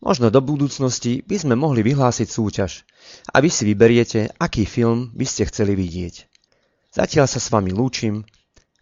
Možno 0.05 0.29
do 0.29 0.45
budúcnosti 0.45 1.25
by 1.25 1.37
sme 1.41 1.55
mohli 1.57 1.81
vyhlásiť 1.81 2.29
súťaž 2.29 2.85
a 3.33 3.41
vy 3.41 3.49
si 3.49 3.65
vyberiete, 3.65 4.35
aký 4.37 4.69
film 4.69 5.11
by 5.17 5.25
ste 5.25 5.49
chceli 5.49 5.73
vidieť. 5.73 6.29
Zatiaľ 6.93 7.27
sa 7.29 7.41
s 7.41 7.49
vami 7.49 7.73
lúčim, 7.73 8.25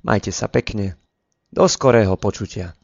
majte 0.03 0.35
sa 0.35 0.51
pekne, 0.51 0.99
do 1.55 1.71
skorého 1.71 2.19
počutia. 2.19 2.75